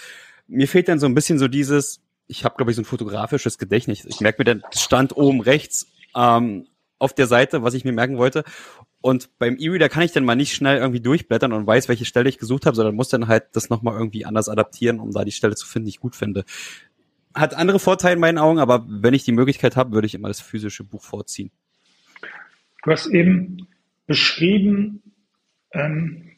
mir 0.46 0.68
fehlt 0.68 0.88
dann 0.88 0.98
so 0.98 1.06
ein 1.06 1.14
bisschen 1.14 1.38
so 1.38 1.48
dieses, 1.48 2.00
ich 2.26 2.44
habe 2.44 2.56
glaube 2.56 2.70
ich 2.70 2.76
so 2.76 2.82
ein 2.82 2.86
fotografisches 2.86 3.58
Gedächtnis. 3.58 4.04
Ich 4.04 4.20
merke 4.20 4.40
mir 4.40 4.44
dann 4.44 4.62
Stand 4.74 5.16
oben 5.16 5.40
rechts 5.40 5.86
ähm, 6.14 6.66
auf 6.98 7.12
der 7.12 7.26
Seite, 7.26 7.62
was 7.62 7.74
ich 7.74 7.84
mir 7.84 7.92
merken 7.92 8.16
wollte. 8.16 8.44
Und 9.00 9.38
beim 9.38 9.56
E-Reader 9.58 9.90
kann 9.90 10.02
ich 10.02 10.12
dann 10.12 10.24
mal 10.24 10.34
nicht 10.34 10.54
schnell 10.54 10.78
irgendwie 10.78 11.00
durchblättern 11.00 11.52
und 11.52 11.66
weiß, 11.66 11.88
welche 11.88 12.06
Stelle 12.06 12.28
ich 12.28 12.38
gesucht 12.38 12.64
habe, 12.64 12.74
sondern 12.74 12.94
muss 12.94 13.10
dann 13.10 13.28
halt 13.28 13.44
das 13.52 13.68
nochmal 13.68 13.98
irgendwie 13.98 14.24
anders 14.24 14.48
adaptieren, 14.48 14.98
um 14.98 15.12
da 15.12 15.24
die 15.24 15.32
Stelle 15.32 15.56
zu 15.56 15.66
finden, 15.66 15.84
die 15.84 15.90
ich 15.90 16.00
gut 16.00 16.16
finde. 16.16 16.44
Hat 17.34 17.52
andere 17.52 17.78
Vorteile 17.78 18.14
in 18.14 18.20
meinen 18.20 18.38
Augen, 18.38 18.58
aber 18.58 18.86
wenn 18.88 19.12
ich 19.12 19.24
die 19.24 19.32
Möglichkeit 19.32 19.76
habe, 19.76 19.92
würde 19.92 20.06
ich 20.06 20.14
immer 20.14 20.28
das 20.28 20.40
physische 20.40 20.84
Buch 20.84 21.02
vorziehen. 21.02 21.50
Du 22.82 22.90
hast 22.90 23.06
eben 23.08 23.68
beschrieben, 24.06 25.02
ähm, 25.72 26.30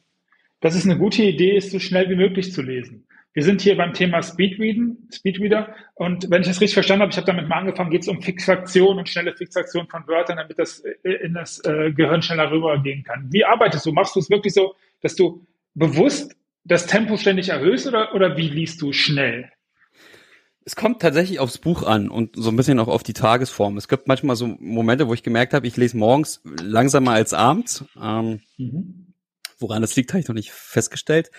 dass 0.61 0.75
es 0.75 0.85
eine 0.85 0.99
gute 0.99 1.23
Idee 1.23 1.57
ist, 1.57 1.71
so 1.71 1.79
schnell 1.79 2.09
wie 2.11 2.17
möglich 2.17 2.53
zu 2.53 2.63
lesen. 2.63 3.06
Wir 3.37 3.43
sind 3.43 3.61
hier 3.61 3.77
beim 3.77 3.93
Thema 3.93 4.23
Speedreaden, 4.23 5.11
Speedreader. 5.13 5.75
Und 5.95 6.31
wenn 6.31 6.41
ich 6.41 6.49
das 6.49 6.59
richtig 6.63 6.73
verstanden 6.73 7.03
habe, 7.03 7.11
ich 7.11 7.19
habe 7.19 7.27
damit 7.27 7.51
mal 7.51 7.59
angefangen, 7.59 7.91
geht 7.91 8.01
es 8.01 8.09
um 8.09 8.23
Fixation 8.23 8.97
und 8.97 9.11
schnelle 9.11 9.37
Fixation 9.37 9.87
von 9.89 10.09
Wörtern, 10.09 10.39
damit 10.39 10.59
das 10.59 10.81
äh, 10.81 11.13
in 11.23 11.35
das 11.35 11.63
äh, 11.67 11.93
Gehirn 11.93 12.23
schneller 12.23 12.51
rübergehen 12.51 13.05
kann. 13.05 13.29
Wie 13.31 13.45
arbeitest 13.45 13.85
du? 13.85 13.93
Machst 13.93 14.17
du 14.17 14.21
es 14.21 14.31
wirklich 14.31 14.55
so, 14.55 14.75
dass 15.03 15.17
du 15.17 15.47
bewusst 15.75 16.35
das 16.65 16.87
Tempo 16.87 17.19
ständig 17.19 17.51
erhöhst 17.51 17.87
oder, 17.87 18.15
oder 18.15 18.39
wie 18.39 18.49
liest 18.49 18.81
du 18.81 18.95
schnell? 18.95 19.53
Es 20.65 20.75
kommt 20.75 21.03
tatsächlich 21.03 21.39
aufs 21.39 21.59
Buch 21.59 21.83
an 21.83 22.09
und 22.09 22.37
so 22.37 22.49
ein 22.49 22.57
bisschen 22.57 22.79
auch 22.79 22.89
auf 22.89 23.03
die 23.03 23.13
Tagesform. 23.13 23.77
Es 23.77 23.87
gibt 23.87 24.09
manchmal 24.09 24.37
so 24.37 24.47
Momente, 24.47 25.09
wo 25.09 25.13
ich 25.13 25.23
gemerkt 25.23 25.53
habe, 25.53 25.67
ich 25.67 25.77
lese 25.77 25.99
morgens 25.99 26.41
langsamer 26.63 27.11
als 27.11 27.35
abends. 27.35 27.85
Ähm, 28.03 28.41
mhm. 28.57 29.13
Woran 29.59 29.83
das 29.83 29.95
liegt, 29.95 30.13
habe 30.13 30.21
ich 30.21 30.29
noch 30.29 30.35
nicht 30.35 30.53
festgestellt 30.53 31.31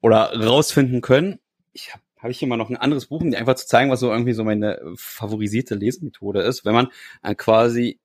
oder 0.00 0.32
rausfinden 0.38 1.00
können. 1.00 1.38
Ich 1.72 1.92
habe 1.92 2.02
hab 2.18 2.30
ich 2.30 2.42
immer 2.42 2.56
noch 2.56 2.70
ein 2.70 2.76
anderes 2.76 3.06
Buch, 3.06 3.20
um 3.20 3.30
dir 3.30 3.38
einfach 3.38 3.54
zu 3.54 3.66
zeigen, 3.66 3.90
was 3.90 4.00
so 4.00 4.10
irgendwie 4.10 4.32
so 4.32 4.44
meine 4.44 4.80
favorisierte 4.96 5.74
Lesemethode 5.74 6.40
ist. 6.40 6.64
Wenn 6.64 6.74
man 6.74 6.88
äh, 7.22 7.34
quasi, 7.34 7.98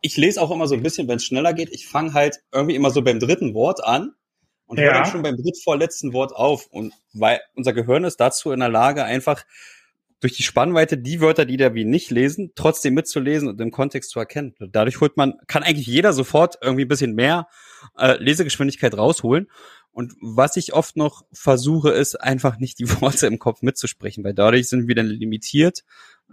ich 0.00 0.16
lese 0.16 0.40
auch 0.40 0.50
immer 0.50 0.66
so 0.66 0.74
ein 0.74 0.82
bisschen, 0.82 1.08
wenn 1.08 1.16
es 1.16 1.24
schneller 1.24 1.52
geht, 1.52 1.70
ich 1.70 1.86
fange 1.86 2.14
halt 2.14 2.40
irgendwie 2.52 2.74
immer 2.74 2.90
so 2.90 3.02
beim 3.02 3.20
dritten 3.20 3.54
Wort 3.54 3.82
an 3.84 4.14
und 4.66 4.78
ja. 4.78 4.84
höre 4.84 4.94
dann 4.94 5.06
schon 5.06 5.22
beim 5.22 5.36
drittvorletzten 5.36 6.12
Wort 6.12 6.34
auf. 6.34 6.66
Und 6.66 6.92
weil 7.12 7.40
unser 7.54 7.72
Gehirn 7.72 8.04
ist 8.04 8.18
dazu 8.18 8.50
in 8.52 8.60
der 8.60 8.68
Lage, 8.68 9.04
einfach 9.04 9.44
durch 10.22 10.34
die 10.34 10.44
Spannweite 10.44 10.96
die 10.96 11.20
Wörter, 11.20 11.44
die 11.44 11.56
da 11.56 11.74
wie 11.74 11.84
nicht 11.84 12.10
lesen, 12.10 12.52
trotzdem 12.54 12.94
mitzulesen 12.94 13.48
und 13.48 13.60
im 13.60 13.72
Kontext 13.72 14.10
zu 14.10 14.20
erkennen. 14.20 14.54
Dadurch 14.60 15.00
holt 15.00 15.16
man, 15.16 15.34
kann 15.48 15.64
eigentlich 15.64 15.88
jeder 15.88 16.12
sofort 16.12 16.58
irgendwie 16.62 16.84
ein 16.84 16.88
bisschen 16.88 17.14
mehr 17.14 17.48
äh, 17.98 18.16
Lesegeschwindigkeit 18.22 18.96
rausholen. 18.96 19.50
Und 19.92 20.14
was 20.20 20.56
ich 20.56 20.72
oft 20.72 20.96
noch 20.96 21.22
versuche, 21.32 21.90
ist 21.90 22.16
einfach 22.16 22.58
nicht 22.58 22.78
die 22.78 22.88
Worte 23.00 23.26
im 23.26 23.38
Kopf 23.38 23.62
mitzusprechen, 23.62 24.24
weil 24.24 24.34
dadurch 24.34 24.68
sind 24.68 24.88
wir 24.88 24.94
dann 24.94 25.06
limitiert. 25.06 25.84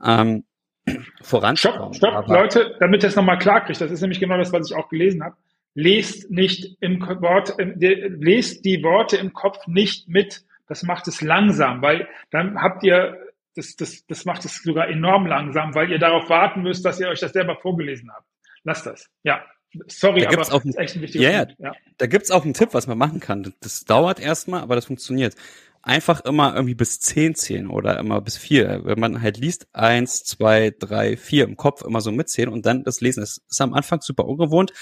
Ähm, 0.04 0.46
voranzukommen. 1.22 1.94
Stopp, 1.94 2.26
stopp, 2.26 2.28
Leute, 2.28 2.76
damit 2.80 3.04
ihr 3.04 3.10
es 3.10 3.16
nochmal 3.16 3.38
klar 3.38 3.64
kriegt, 3.66 3.82
das 3.82 3.92
ist 3.92 4.02
nämlich 4.02 4.20
genau 4.20 4.38
das, 4.38 4.52
was 4.54 4.70
ich 4.70 4.76
auch 4.76 4.90
gelesen 4.90 5.24
habe. 5.24 5.36
Lest 5.76 6.32
nicht 6.32 6.78
im 6.82 7.00
Wort, 7.02 7.56
lest 7.60 8.66
die 8.66 8.82
Worte 8.84 9.18
im 9.18 9.34
Kopf 9.34 9.68
nicht 9.68 10.10
mit. 10.10 10.44
Das 10.68 10.84
macht 10.84 11.08
es 11.08 11.22
langsam, 11.22 11.82
weil 11.82 12.08
dann 12.32 12.60
habt 12.62 12.84
ihr, 12.84 13.18
das, 13.56 13.76
das, 13.76 14.06
das 14.08 14.26
macht 14.26 14.46
es 14.46 14.64
sogar 14.64 14.88
enorm 14.88 15.28
langsam, 15.28 15.76
weil 15.76 15.92
ihr 15.92 16.00
darauf 16.00 16.30
warten 16.30 16.64
müsst, 16.64 16.86
dass 16.86 17.00
ihr 17.00 17.08
euch 17.08 17.20
das 17.20 17.34
selber 17.34 17.56
vorgelesen 17.56 18.12
habt. 18.12 18.26
Lasst 18.64 18.86
das. 18.86 19.10
Ja. 19.24 19.44
Sorry, 19.88 20.22
da 20.22 20.30
gibt's 20.30 20.50
aber 20.50 20.58
auch 20.58 20.64
ein, 20.64 20.70
ist 20.70 20.78
echt 20.78 20.96
ein 20.96 21.02
wichtiger 21.02 21.30
yeah, 21.30 21.46
Punkt. 21.46 21.60
Ja. 21.60 21.74
Da 21.98 22.08
gibt's 22.08 22.32
auch 22.32 22.44
einen 22.44 22.54
Tipp, 22.54 22.70
was 22.74 22.88
man 22.88 22.98
machen 22.98 23.20
kann. 23.20 23.54
Das 23.60 23.86
dauert 23.86 24.20
erstmal, 24.20 24.62
aber 24.62 24.76
das 24.76 24.86
funktioniert. 24.86 25.36
Einfach 25.82 26.22
immer 26.26 26.56
irgendwie 26.56 26.76
bis 26.76 27.00
zehn 27.00 27.36
zählen 27.36 27.70
oder 27.70 27.98
immer 28.00 28.20
bis 28.20 28.36
vier. 28.38 28.82
Wenn 28.84 29.00
man 29.00 29.22
halt 29.22 29.38
liest, 29.38 29.68
eins, 29.74 30.24
zwei, 30.24 30.74
drei, 30.78 31.16
vier 31.18 31.46
im 31.46 31.56
Kopf 31.56 31.84
immer 31.84 32.02
so 32.02 32.12
mitzählen 32.12 32.50
und 32.50 32.66
dann 32.66 32.84
das 32.84 33.00
Lesen. 33.00 33.22
Das 33.22 33.42
ist 33.48 33.62
am 33.62 33.74
Anfang 33.74 34.02
super 34.02 34.26
ungewohnt. 34.26 34.74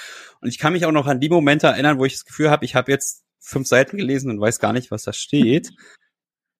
Und 0.42 0.50
ich 0.50 0.58
kann 0.58 0.74
mich 0.74 0.86
auch 0.86 0.92
noch 0.92 1.06
an 1.08 1.20
die 1.20 1.30
Momente 1.30 1.68
erinnern, 1.68 2.00
wo 2.00 2.06
ich 2.06 2.14
das 2.14 2.26
Gefühl 2.26 2.50
habe, 2.50 2.66
ich 2.66 2.76
habe 2.76 2.92
jetzt 2.92 3.24
fünf 3.40 3.68
Seiten 3.68 3.98
gelesen 3.98 4.32
und 4.32 4.40
weiß 4.42 4.60
gar 4.60 4.74
nicht, 4.74 4.90
was 4.90 5.04
da 5.04 5.14
steht. 5.14 5.72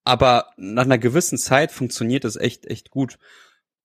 aber 0.08 0.54
nach 0.56 0.86
einer 0.86 0.98
gewissen 0.98 1.38
Zeit 1.38 1.74
funktioniert 1.74 2.24
das 2.24 2.38
echt, 2.38 2.66
echt 2.66 2.92
gut. 2.92 3.18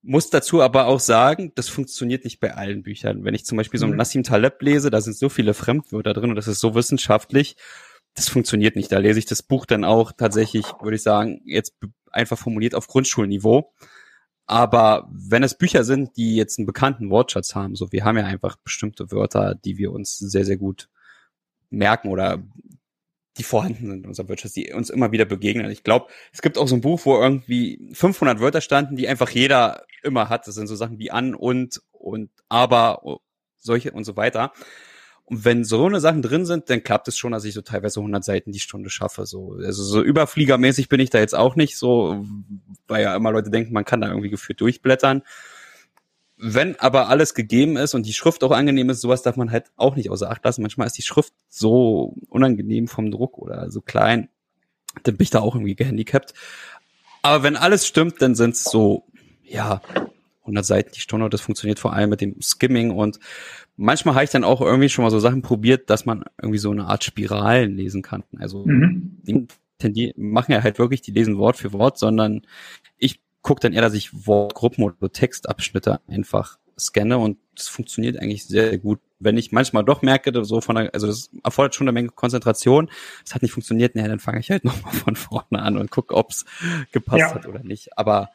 Muss 0.05 0.31
dazu 0.31 0.61
aber 0.61 0.87
auch 0.87 0.99
sagen, 0.99 1.53
das 1.55 1.69
funktioniert 1.69 2.25
nicht 2.25 2.41
bei 2.41 2.55
allen 2.55 2.83
Büchern. 2.83 3.25
Wenn 3.25 3.35
ich 3.35 3.45
zum 3.45 3.57
Beispiel 3.57 3.79
so 3.79 3.87
ein 3.87 3.93
mhm. 3.93 3.99
Nassim 3.99 4.25
Taleb 4.25 4.61
lese, 4.61 4.91
da 4.91 5.01
sind 5.01 5.17
so 5.17 5.29
viele 5.29 5.55
Fremdwörter 5.55 6.12
drin 6.12 6.31
und 6.31 6.37
das 6.37 6.49
ist 6.49 6.61
so 6.61 6.75
wissenschaftlich, 6.75 7.57
das 8.15 8.29
funktioniert 8.29 8.77
nicht. 8.77 8.91
Da 8.91 8.99
lese 8.99 9.21
ich 9.21 9.27
das 9.27 9.43
Buch 9.43 9.65
dann 9.65 9.85
auch 9.85 10.12
tatsächlich, 10.12 10.67
würde 10.81 10.97
ich 10.97 11.03
sagen, 11.03 11.41
jetzt 11.45 11.75
einfach 12.11 12.37
formuliert 12.37 12.75
auf 12.75 12.88
Grundschulniveau. 12.88 13.73
Aber 14.47 15.09
wenn 15.11 15.45
es 15.45 15.57
Bücher 15.57 15.85
sind, 15.85 16.17
die 16.17 16.35
jetzt 16.35 16.59
einen 16.59 16.67
bekannten 16.67 17.11
Wortschatz 17.11 17.55
haben, 17.55 17.77
so 17.77 17.93
wir 17.93 18.05
haben 18.05 18.19
ja 18.19 18.25
einfach 18.25 18.57
bestimmte 18.57 19.11
Wörter, 19.12 19.55
die 19.55 19.79
wir 19.79 19.93
uns 19.93 20.19
sehr, 20.19 20.45
sehr 20.45 20.57
gut 20.57 20.88
merken 21.71 22.09
oder 22.09 22.43
die 23.38 23.45
vorhanden 23.45 23.87
sind 23.87 24.05
in 24.05 24.07
unserer 24.07 24.29
Wirtschaft, 24.29 24.57
die 24.57 24.73
uns 24.73 24.91
immer 24.91 25.11
wieder 25.11 25.25
begegnen. 25.25 25.71
Ich 25.71 25.85
glaube, 25.85 26.09
es 26.33 26.43
gibt 26.43 26.59
auch 26.59 26.69
so 26.69 26.75
ein 26.75 26.83
Buch, 26.83 27.01
wo 27.05 27.19
irgendwie 27.19 27.88
500 27.95 28.41
Wörter 28.41 28.61
standen, 28.61 28.97
die 28.97 29.09
einfach 29.09 29.31
jeder 29.31 29.87
immer 30.03 30.29
hat. 30.29 30.47
Das 30.47 30.55
sind 30.55 30.67
so 30.67 30.77
Sachen 30.77 30.99
wie 30.99 31.11
an 31.11 31.35
und 31.35 31.83
und 31.93 32.31
aber 32.49 33.21
solche 33.59 33.93
und 33.93 34.05
so 34.05 34.17
weiter. 34.17 34.53
Und 35.25 35.45
wenn 35.45 35.65
so 35.65 35.87
eine 35.87 36.01
Sachen 36.01 36.21
drin 36.21 36.45
sind, 36.45 36.69
dann 36.69 36.83
klappt 36.83 37.09
es 37.09 37.17
schon, 37.17 37.33
dass 37.33 37.45
ich 37.45 37.55
so 37.55 37.62
teilweise 37.62 38.01
100 38.01 38.25
Seiten 38.25 38.53
die 38.53 38.61
Stunde 38.61 38.91
schaffe. 38.91 39.25
So, 39.25 39.57
also 39.65 39.83
so 39.83 40.03
überfliegermäßig 40.03 40.88
bin 40.88 41.01
ich 41.01 41.11
da 41.11 41.19
jetzt 41.19 41.35
auch 41.35 41.57
nicht 41.57 41.77
so, 41.79 42.25
weil 42.88 43.03
ja 43.03 43.15
immer 43.17 43.33
Leute 43.33 43.51
denken, 43.51 43.73
man 43.73 43.85
kann 43.85 44.01
da 44.01 44.09
irgendwie 44.09 44.31
gefühlt 44.31 44.61
durchblättern. 44.61 45.23
Wenn 46.37 46.79
aber 46.81 47.09
alles 47.09 47.35
gegeben 47.35 47.77
ist 47.77 47.95
und 47.95 48.05
die 48.05 48.12
Schrift 48.12 48.43
auch 48.43 48.51
angenehm 48.51 48.91
ist, 48.91 49.01
sowas 49.01 49.23
darf 49.23 49.37
man 49.37 49.53
halt 49.53 49.71
auch 49.77 49.95
nicht 49.95 50.11
außer 50.11 50.29
Acht 50.29 50.45
lassen. 50.45 50.62
Manchmal 50.62 50.88
ist 50.88 50.99
die 50.99 51.03
Schrift 51.03 51.33
so 51.49 52.17
unangenehm 52.29 52.88
vom 52.88 53.12
Druck 53.12 53.38
oder 53.38 53.71
so 53.71 53.81
klein, 53.81 54.29
dann 55.05 55.17
bin 55.17 55.23
ich 55.25 55.31
da 55.31 55.41
auch 55.41 55.55
irgendwie 55.55 55.77
gehandicapt. 55.77 56.35
Aber 57.23 57.45
wenn 57.45 57.57
alles 57.57 57.87
stimmt, 57.87 58.21
dann 58.21 58.35
sind 58.35 58.57
es 58.57 58.65
so, 58.65 59.07
ja, 59.45 59.81
100 60.43 60.65
Seiten 60.65 60.93
die 60.95 61.01
Stunde. 61.01 61.29
Das 61.31 61.41
funktioniert 61.41 61.79
vor 61.79 61.93
allem 61.93 62.11
mit 62.11 62.21
dem 62.21 62.41
Skimming 62.41 62.91
und 62.91 63.19
manchmal 63.77 64.15
habe 64.15 64.25
ich 64.25 64.31
dann 64.31 64.45
auch 64.45 64.61
irgendwie 64.61 64.89
schon 64.89 65.05
mal 65.05 65.11
so 65.11 65.19
Sachen 65.19 65.43
probiert, 65.43 65.91
dass 65.91 66.05
man 66.05 66.25
irgendwie 66.41 66.59
so 66.59 66.71
eine 66.71 66.87
Art 66.87 67.05
Spiralen 67.05 67.77
lesen 67.77 68.03
kann. 68.03 68.25
Also 68.39 68.65
mhm. 68.67 69.19
die 69.83 70.15
machen 70.17 70.53
ja 70.53 70.63
halt 70.63 70.79
wirklich, 70.79 71.03
die 71.03 71.13
lesen 71.13 71.39
Wort 71.39 71.57
für 71.57 71.73
Wort, 71.73 71.99
sondern 71.99 72.43
ich 72.99 73.21
gucke 73.43 73.61
dann 73.61 73.73
eher, 73.73 73.83
dass 73.83 73.95
ich 73.95 74.27
Wortgruppen 74.27 74.85
oder 74.85 75.13
Textabschnitte 75.13 76.01
einfach 76.07 76.59
scanne 76.79 77.19
und 77.19 77.39
das 77.55 77.69
funktioniert 77.69 78.19
eigentlich 78.19 78.47
sehr 78.47 78.79
gut. 78.79 79.01
Wenn 79.19 79.37
ich 79.37 79.53
manchmal 79.53 79.85
doch 79.85 80.03
merke, 80.03 80.33
so 80.45 80.61
von 80.61 80.77
der, 80.77 80.95
also 80.95 81.07
das 81.07 81.31
erfordert 81.45 81.75
schon 81.75 81.87
eine 81.87 81.93
Menge 81.93 82.09
Konzentration, 82.09 82.91
es 83.25 83.35
hat 83.35 83.43
nicht 83.43 83.53
funktioniert, 83.53 83.95
naja, 83.95 84.09
dann 84.09 84.19
fange 84.19 84.41
ich 84.41 84.51
halt 84.51 84.65
nochmal 84.65 84.93
von 84.93 85.17
vorne 85.17 85.63
an 85.63 85.77
und 85.77 85.91
gucke, 85.91 86.15
ob 86.15 86.31
es 86.31 86.45
gepasst 86.91 87.21
ja. 87.21 87.35
hat 87.35 87.47
oder 87.47 87.63
nicht. 87.63 87.97
Aber 87.99 88.31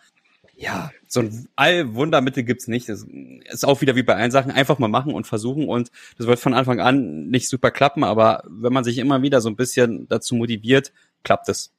ja, 0.57 0.89
so 1.05 1.21
ein 1.21 1.47
Allwundermittel 1.55 2.43
gibt's 2.43 2.67
nicht. 2.67 2.89
Das 2.89 3.05
ist 3.49 3.65
auch 3.65 3.81
wieder 3.81 3.95
wie 3.95 4.03
bei 4.03 4.15
allen 4.15 4.31
Sachen, 4.31 4.51
einfach 4.51 4.79
mal 4.79 4.87
machen 4.87 5.13
und 5.13 5.27
versuchen 5.27 5.69
und 5.69 5.91
das 6.17 6.25
wird 6.25 6.39
von 6.39 6.55
Anfang 6.55 6.79
an 6.79 7.27
nicht 7.27 7.47
super 7.47 7.69
klappen, 7.69 8.03
aber 8.03 8.43
wenn 8.49 8.73
man 8.73 8.83
sich 8.83 8.97
immer 8.97 9.21
wieder 9.21 9.39
so 9.39 9.49
ein 9.49 9.55
bisschen 9.55 10.07
dazu 10.07 10.35
motiviert, 10.35 10.91
klappt 11.23 11.47
es. 11.49 11.71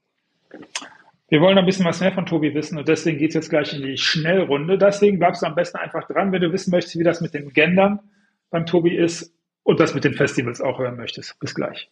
Wir 1.29 1.41
wollen 1.41 1.59
ein 1.59 1.67
bisschen 1.67 1.85
was 1.85 2.01
mehr 2.01 2.12
von 2.12 2.25
Tobi 2.25 2.55
wissen 2.55 2.79
und 2.79 2.88
deswegen 2.88 3.19
geht's 3.19 3.35
jetzt 3.35 3.51
gleich 3.51 3.75
in 3.75 3.83
die 3.83 3.99
Schnellrunde. 3.99 4.79
Deswegen 4.79 5.19
bleibst 5.19 5.43
du 5.43 5.47
am 5.47 5.57
besten 5.57 5.77
einfach 5.79 6.07
dran, 6.07 6.33
wenn 6.33 6.41
du 6.41 6.53
wissen 6.53 6.71
möchtest, 6.71 6.99
wie 6.99 7.05
das 7.05 7.21
mit 7.21 7.35
den 7.35 7.53
Gendern 7.53 7.99
beim 8.51 8.64
Tobi 8.64 8.97
ist 8.97 9.35
und 9.64 9.81
das 9.81 9.93
mit 9.93 10.05
den 10.05 10.14
Festivals 10.14 10.61
auch 10.61 10.79
hören 10.79 10.97
möchtest. 10.97 11.38
Bis 11.41 11.55
gleich. 11.55 11.91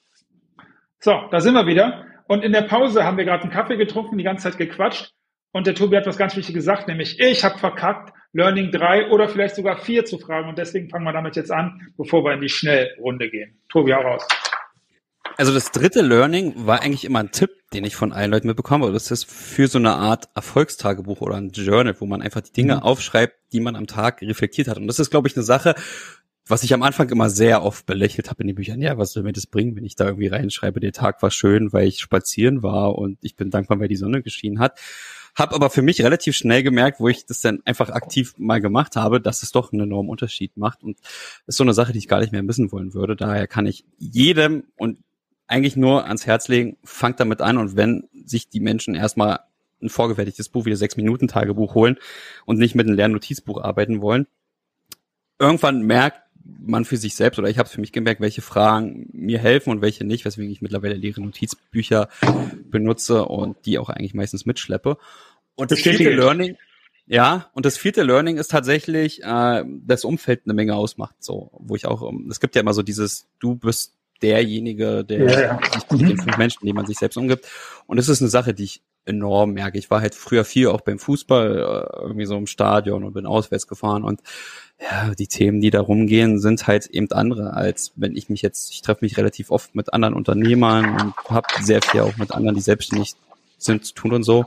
So, 1.01 1.21
da 1.31 1.41
sind 1.41 1.53
wir 1.53 1.67
wieder. 1.67 2.07
Und 2.29 2.45
in 2.45 2.53
der 2.53 2.63
Pause 2.63 3.05
haben 3.05 3.19
wir 3.19 3.25
gerade 3.25 3.43
einen 3.43 3.53
Kaffee 3.53 3.77
getrunken, 3.77 4.17
die 4.17 4.25
ganze 4.25 4.45
Zeit 4.45 4.57
gequatscht. 4.57 5.13
Und 5.57 5.67
der 5.67 5.75
Tobi 5.75 5.97
hat 5.97 6.05
was 6.05 6.19
ganz 6.19 6.37
Wichtiges 6.37 6.67
gesagt, 6.67 6.87
nämlich 6.87 7.19
ich 7.19 7.43
habe 7.43 7.59
verkackt, 7.59 8.13
Learning 8.35 8.71
3 8.71 9.09
oder 9.09 9.27
vielleicht 9.27 9.55
sogar 9.55 9.79
4 9.79 10.05
zu 10.05 10.19
fragen. 10.19 10.51
Und 10.51 10.59
deswegen 10.59 10.91
fangen 10.91 11.05
wir 11.05 11.15
damit 11.15 11.35
jetzt 11.35 11.51
an, 11.51 11.81
bevor 11.97 12.23
wir 12.25 12.35
in 12.35 12.43
die 12.43 12.51
Schnellrunde 12.51 13.31
gehen. 13.31 13.59
Tobi, 13.71 13.95
auch 13.95 14.05
raus. 14.05 14.29
Also 15.39 15.55
das 15.55 15.71
dritte 15.71 16.03
Learning 16.03 16.67
war 16.67 16.83
eigentlich 16.83 17.07
immer 17.07 17.21
ein 17.21 17.31
Tipp, 17.31 17.53
den 17.73 17.85
ich 17.85 17.97
von 17.97 18.13
allen 18.13 18.33
Leuten 18.33 18.49
mitbekomme. 18.49 18.93
Das 18.93 19.11
ist 19.11 19.25
für 19.31 19.67
so 19.67 19.79
eine 19.79 19.95
Art 19.95 20.29
Erfolgstagebuch 20.35 21.23
oder 21.23 21.37
ein 21.37 21.53
Journal, 21.53 21.99
wo 22.01 22.05
man 22.05 22.21
einfach 22.21 22.43
die 22.43 22.53
Dinge 22.53 22.75
mhm. 22.75 22.83
aufschreibt, 22.83 23.37
die 23.55 23.61
man 23.61 23.77
am 23.77 23.87
Tag 23.87 24.21
reflektiert 24.21 24.69
hat. 24.69 24.77
Und 24.77 24.89
das 24.89 24.99
ist, 24.99 25.09
glaube 25.09 25.27
ich, 25.27 25.37
eine 25.37 25.43
Sache, 25.43 25.75
was 26.47 26.65
ich 26.65 26.75
am 26.75 26.83
Anfang 26.83 27.09
immer 27.09 27.31
sehr 27.31 27.63
oft 27.63 27.87
belächelt 27.87 28.29
habe 28.29 28.43
in 28.43 28.49
den 28.49 28.57
Büchern. 28.57 28.83
Ja, 28.83 28.99
was 28.99 29.13
soll 29.13 29.23
mir 29.23 29.33
das 29.33 29.47
bringen, 29.47 29.75
wenn 29.75 29.87
ich 29.87 29.97
da 29.97 30.05
irgendwie 30.05 30.29
reinschreibe, 30.29 30.81
der 30.81 30.93
Tag 30.93 31.23
war 31.23 31.31
schön, 31.31 31.73
weil 31.73 31.89
ich 31.89 32.01
spazieren 32.01 32.63
war 32.63 32.97
und 32.97 33.17
ich 33.23 33.37
bin 33.37 33.49
dankbar, 33.49 33.81
weil 33.81 33.89
die 33.89 33.97
Sonne 33.97 34.23
geschienen 34.23 34.59
hat. 34.59 34.79
Hab 35.37 35.55
aber 35.55 35.69
für 35.71 35.83
mich 35.83 36.03
relativ 36.03 36.35
schnell 36.35 36.63
gemerkt, 36.63 36.99
wo 36.99 37.09
ich 37.09 37.27
das 37.27 37.43
dann 37.43 37.61
einfach 37.67 37.91
aktiv 37.91 38.35
mal 38.39 38.61
gemacht 38.61 38.97
habe, 38.97 39.21
dass 39.21 39.43
es 39.43 39.53
doch 39.53 39.73
einen 39.73 39.83
enormen 39.83 40.09
Unterschied 40.09 40.57
macht. 40.57 40.83
Und 40.83 40.99
ist 41.47 41.59
so 41.59 41.65
eine 41.65 41.75
Sache, 41.75 41.93
die 41.93 41.99
ich 41.99 42.09
gar 42.09 42.21
nicht 42.21 42.33
mehr 42.33 42.43
missen 42.43 42.73
wollen 42.73 42.95
würde. 42.95 43.17
Daher 43.17 43.47
kann 43.47 43.67
ich 43.67 43.85
jedem 43.99 44.65
und 44.77 44.99
eigentlich 45.47 45.77
nur 45.77 46.07
ans 46.07 46.27
Herz 46.27 46.49
legen, 46.49 46.79
fangt 46.83 47.21
damit 47.21 47.41
an 47.41 47.59
und 47.59 47.77
wenn 47.77 48.09
sich 48.25 48.49
die 48.49 48.61
Menschen 48.61 48.95
erstmal 48.95 49.41
ein 49.83 49.91
vorgefertigtes 49.91 50.49
Buch 50.49 50.65
wie 50.65 50.71
das 50.71 50.79
Sechs-Minuten-Tagebuch 50.79 51.75
holen 51.75 51.99
und 52.47 52.59
nicht 52.59 52.75
mit 52.75 52.87
einem 52.87 52.97
leeren 52.97 53.13
Notizbuch 53.13 53.63
arbeiten 53.63 54.01
wollen, 54.01 54.27
irgendwann 55.39 55.83
merkt 55.83 56.26
man 56.65 56.85
für 56.85 56.97
sich 56.97 57.15
selbst 57.15 57.39
oder 57.39 57.49
ich 57.49 57.59
habe 57.59 57.67
es 57.67 57.73
für 57.73 57.81
mich 57.81 57.93
gemerkt, 57.93 58.21
welche 58.21 58.43
Fragen 58.43 59.09
mir 59.13 59.39
helfen 59.39 59.71
und 59.71 59.83
welche 59.83 60.05
nicht, 60.05 60.25
weswegen 60.25 60.51
ich 60.51 60.63
mittlerweile 60.63 60.95
leere 60.95 61.21
Notizbücher 61.21 62.09
benutze 62.71 63.25
und 63.25 63.65
die 63.67 63.79
auch 63.79 63.89
eigentlich 63.89 64.15
meistens 64.15 64.47
mitschleppe. 64.47 64.99
Und 65.55 65.71
das 65.71 65.81
vierte 65.81 66.11
Learning, 66.11 66.57
ja, 67.07 67.51
und 67.55 67.65
das 67.65 67.79
vierte 67.79 68.03
Learning 68.03 68.37
ist 68.37 68.51
tatsächlich, 68.51 69.23
äh, 69.23 69.65
das 69.65 70.05
Umfeld 70.05 70.43
eine 70.45 70.55
Menge 70.55 70.75
ausmacht. 70.75 71.15
So, 71.21 71.51
wo 71.53 71.77
ich 71.77 71.87
auch, 71.87 72.09
ähm, 72.09 72.29
es 72.31 72.41
gibt 72.41 72.57
ja 72.57 72.63
immer 72.63 72.75
so 72.75 72.83
dieses, 72.83 73.29
du 73.39 73.55
bist 73.55 73.95
derjenige, 74.23 75.05
der 75.05 75.19
ja, 75.25 75.41
ja. 75.41 75.61
sich 75.73 75.91
mit 75.91 76.11
den 76.11 76.19
fünf 76.19 76.37
Menschen, 76.37 76.67
die 76.67 76.73
man 76.73 76.87
sich 76.87 76.99
selbst 76.99 77.17
umgibt. 77.17 77.47
Und 77.87 77.97
das 77.97 78.09
ist 78.09 78.21
eine 78.21 78.31
Sache, 78.31 78.55
die 78.55 78.65
ich 78.65 78.83
enorm 79.07 79.53
merke. 79.53 79.79
Ich 79.79 79.91
war 79.91 80.01
halt 80.01 80.15
früher 80.15 80.45
viel 80.45 80.69
auch 80.69 80.81
beim 80.81 80.99
Fußball, 80.99 81.57
äh, 81.57 82.03
irgendwie 82.03 82.27
so 82.27 82.37
im 82.37 82.47
Stadion 82.47 83.05
und 83.05 83.15
bin 83.15 83.27
auswärts 83.27 83.67
gefahren 83.67 84.05
und 84.05 84.21
ja, 84.81 85.15
die 85.15 85.27
Themen, 85.27 85.61
die 85.61 85.71
da 85.71 85.81
rumgehen, 85.81 86.39
sind 86.39 86.67
halt 86.67 86.87
eben 86.87 87.11
andere, 87.13 87.55
als 87.55 87.93
wenn 87.97 88.15
ich 88.15 88.29
mich 88.29 88.43
jetzt, 88.43 88.71
ich 88.73 88.83
treffe 88.83 89.05
mich 89.05 89.17
relativ 89.17 89.51
oft 89.51 89.75
mit 89.75 89.95
anderen 89.95 90.15
Unternehmern 90.15 91.01
und 91.01 91.31
habe 91.31 91.47
sehr 91.63 91.81
viel 91.81 92.01
auch 92.01 92.17
mit 92.19 92.33
anderen, 92.33 92.57
die 92.57 92.61
selbstständig 92.61 93.15
sind, 93.57 93.87
zu 93.87 93.95
tun 93.95 94.13
und 94.13 94.23
so. 94.23 94.45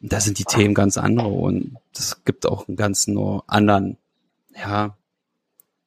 Und 0.00 0.12
da 0.12 0.20
sind 0.20 0.38
die 0.38 0.44
Themen 0.44 0.72
ganz 0.72 0.96
andere 0.96 1.28
und 1.28 1.76
das 1.92 2.24
gibt 2.24 2.46
auch 2.46 2.68
einen 2.68 2.76
ganz 2.76 3.06
nur 3.06 3.44
anderen, 3.46 3.98
ja, 4.56 4.96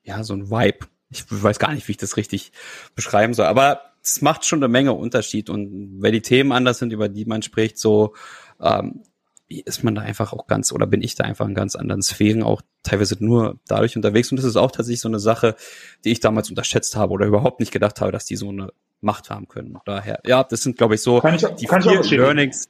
ja, 0.03 0.23
so 0.23 0.33
ein 0.33 0.51
Vibe 0.51 0.87
ich 1.09 1.25
weiß 1.29 1.59
gar 1.59 1.73
nicht, 1.73 1.87
wie 1.87 1.93
ich 1.93 1.97
das 1.97 2.17
richtig 2.17 2.51
beschreiben 2.95 3.33
soll, 3.33 3.47
aber 3.47 3.88
es 4.03 4.21
macht 4.21 4.45
schon 4.45 4.59
eine 4.59 4.67
Menge 4.67 4.93
Unterschied 4.93 5.49
und 5.49 6.01
wenn 6.01 6.13
die 6.13 6.21
Themen 6.21 6.51
anders 6.51 6.79
sind, 6.79 6.93
über 6.93 7.09
die 7.09 7.25
man 7.25 7.41
spricht, 7.41 7.77
so 7.77 8.13
ähm, 8.61 9.03
ist 9.47 9.83
man 9.83 9.95
da 9.95 10.01
einfach 10.01 10.31
auch 10.31 10.47
ganz 10.47 10.71
oder 10.71 10.85
bin 10.85 11.01
ich 11.01 11.15
da 11.15 11.23
einfach 11.23 11.47
in 11.47 11.55
ganz 11.55 11.75
anderen 11.75 12.01
Sphären 12.01 12.43
auch 12.43 12.61
teilweise 12.83 13.17
nur 13.19 13.59
dadurch 13.67 13.95
unterwegs 13.95 14.31
und 14.31 14.37
das 14.37 14.45
ist 14.45 14.55
auch 14.55 14.71
tatsächlich 14.71 15.01
so 15.01 15.09
eine 15.09 15.19
Sache, 15.19 15.55
die 16.05 16.11
ich 16.11 16.19
damals 16.19 16.49
unterschätzt 16.49 16.95
habe 16.95 17.13
oder 17.13 17.25
überhaupt 17.25 17.59
nicht 17.59 17.71
gedacht 17.71 17.99
habe, 17.99 18.11
dass 18.11 18.25
die 18.25 18.35
so 18.35 18.49
eine 18.49 18.71
Macht 19.01 19.29
haben 19.29 19.47
können. 19.47 19.77
Daher, 19.85 20.19
ja, 20.25 20.43
das 20.43 20.61
sind 20.61 20.77
glaube 20.77 20.95
ich 20.95 21.01
so 21.01 21.23
ich, 21.23 21.45
die 21.55 21.67
vier 21.67 22.19
Learnings, 22.19 22.69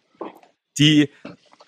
die 0.78 1.10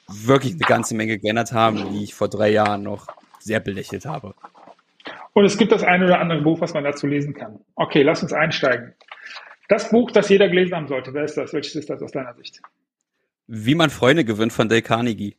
wirklich 0.07 0.53
eine 0.53 0.61
ganze 0.61 0.95
Menge 0.95 1.19
geändert 1.19 1.51
haben, 1.51 1.93
die 1.93 2.03
ich 2.03 2.13
vor 2.13 2.29
drei 2.29 2.49
Jahren 2.49 2.83
noch 2.83 3.07
sehr 3.39 3.59
belächelt 3.59 4.05
habe. 4.05 4.33
Und 5.33 5.45
es 5.45 5.57
gibt 5.57 5.71
das 5.71 5.83
eine 5.83 6.05
oder 6.05 6.19
andere 6.19 6.41
Buch, 6.41 6.59
was 6.61 6.73
man 6.73 6.83
dazu 6.83 7.07
lesen 7.07 7.33
kann. 7.33 7.59
Okay, 7.75 8.03
lass 8.03 8.21
uns 8.21 8.33
einsteigen. 8.33 8.93
Das 9.71 9.89
Buch, 9.89 10.11
das 10.11 10.27
jeder 10.27 10.49
gelesen 10.49 10.75
haben 10.75 10.89
sollte, 10.89 11.13
wer 11.13 11.23
ist 11.23 11.37
das? 11.37 11.53
Welches 11.53 11.77
ist 11.77 11.89
das 11.89 12.01
aus 12.01 12.11
deiner 12.11 12.33
Sicht? 12.33 12.59
Wie 13.47 13.73
man 13.73 13.89
Freunde 13.89 14.25
gewinnt 14.25 14.51
von 14.51 14.67
Dale 14.67 14.81
Carnegie. 14.81 15.37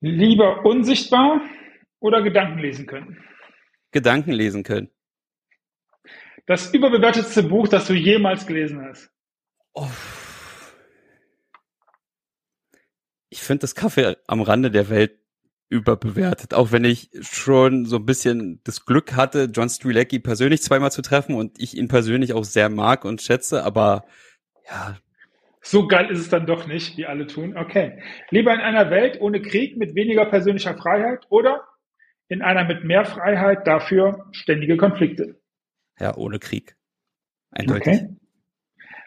Lieber 0.00 0.64
unsichtbar 0.64 1.40
oder 1.98 2.22
Gedanken 2.22 2.60
lesen 2.60 2.86
können? 2.86 3.20
Gedanken 3.90 4.30
lesen 4.30 4.62
können. 4.62 4.88
Das 6.46 6.72
überbewertetste 6.72 7.42
Buch, 7.42 7.66
das 7.66 7.88
du 7.88 7.94
jemals 7.94 8.46
gelesen 8.46 8.80
hast. 8.80 9.10
Oh. 9.72 9.90
Ich 13.30 13.40
finde 13.40 13.62
das 13.62 13.74
Kaffee 13.74 14.16
am 14.28 14.42
Rande 14.42 14.70
der 14.70 14.88
Welt 14.90 15.18
überbewertet. 15.68 16.54
Auch 16.54 16.72
wenn 16.72 16.84
ich 16.84 17.10
schon 17.20 17.86
so 17.86 17.96
ein 17.96 18.06
bisschen 18.06 18.60
das 18.64 18.84
Glück 18.84 19.14
hatte, 19.16 19.50
John 19.52 19.68
Strilecki 19.68 20.18
persönlich 20.18 20.62
zweimal 20.62 20.92
zu 20.92 21.02
treffen 21.02 21.34
und 21.34 21.60
ich 21.60 21.76
ihn 21.76 21.88
persönlich 21.88 22.32
auch 22.32 22.44
sehr 22.44 22.68
mag 22.68 23.04
und 23.04 23.22
schätze, 23.22 23.64
aber 23.64 24.04
ja. 24.68 24.96
So 25.60 25.86
geil 25.86 26.10
ist 26.10 26.18
es 26.18 26.28
dann 26.28 26.46
doch 26.46 26.66
nicht, 26.66 26.96
wie 26.98 27.06
alle 27.06 27.26
tun. 27.26 27.56
Okay. 27.56 28.02
Lieber 28.30 28.52
in 28.52 28.60
einer 28.60 28.90
Welt 28.90 29.20
ohne 29.20 29.40
Krieg 29.40 29.76
mit 29.78 29.94
weniger 29.94 30.26
persönlicher 30.26 30.76
Freiheit 30.76 31.24
oder 31.30 31.66
in 32.28 32.42
einer 32.42 32.64
mit 32.64 32.84
mehr 32.84 33.04
Freiheit, 33.04 33.66
dafür 33.66 34.26
ständige 34.32 34.76
Konflikte? 34.76 35.40
Ja, 35.98 36.16
ohne 36.16 36.38
Krieg. 36.38 36.76
Eindeutig. 37.50 37.94
Okay. 37.94 38.16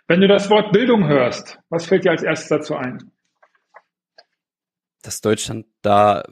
Wenn 0.07 0.21
du 0.21 0.27
das 0.27 0.49
Wort 0.49 0.71
Bildung 0.71 1.07
hörst, 1.07 1.59
was 1.69 1.85
fällt 1.85 2.05
dir 2.05 2.11
als 2.11 2.23
erstes 2.23 2.47
dazu 2.49 2.75
ein? 2.75 3.11
Dass 5.01 5.21
Deutschland 5.21 5.65
da 5.81 6.23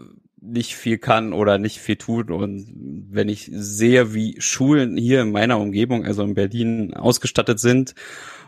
nicht 0.41 0.75
viel 0.75 0.97
kann 0.97 1.33
oder 1.33 1.57
nicht 1.57 1.79
viel 1.79 1.95
tut. 1.95 2.29
Und 2.29 2.71
wenn 3.09 3.29
ich 3.29 3.49
sehe, 3.51 4.13
wie 4.13 4.39
Schulen 4.39 4.97
hier 4.97 5.21
in 5.21 5.31
meiner 5.31 5.59
Umgebung, 5.59 6.05
also 6.05 6.23
in 6.23 6.35
Berlin, 6.35 6.93
ausgestattet 6.93 7.59
sind 7.59 7.95